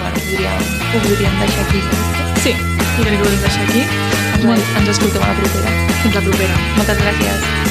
bueno, 0.00 0.16
podríem, 0.16 0.70
ho 0.90 1.02
podríem 1.06 1.42
deixar 1.44 1.66
aquí. 1.66 1.82
Sí, 2.42 2.54
jo 2.96 3.02
crec 3.04 3.16
que 3.16 3.26
ho 3.26 3.30
de 3.30 3.42
deixar 3.46 3.66
aquí. 3.68 3.84
Ens, 4.40 4.72
ens 4.80 4.94
escoltem 4.96 5.22
a 5.22 5.34
la 5.34 5.36
propera. 5.42 5.76
Fins 6.02 6.14
la 6.16 6.24
propera. 6.28 6.62
Moltes 6.78 7.04
gràcies. 7.04 7.69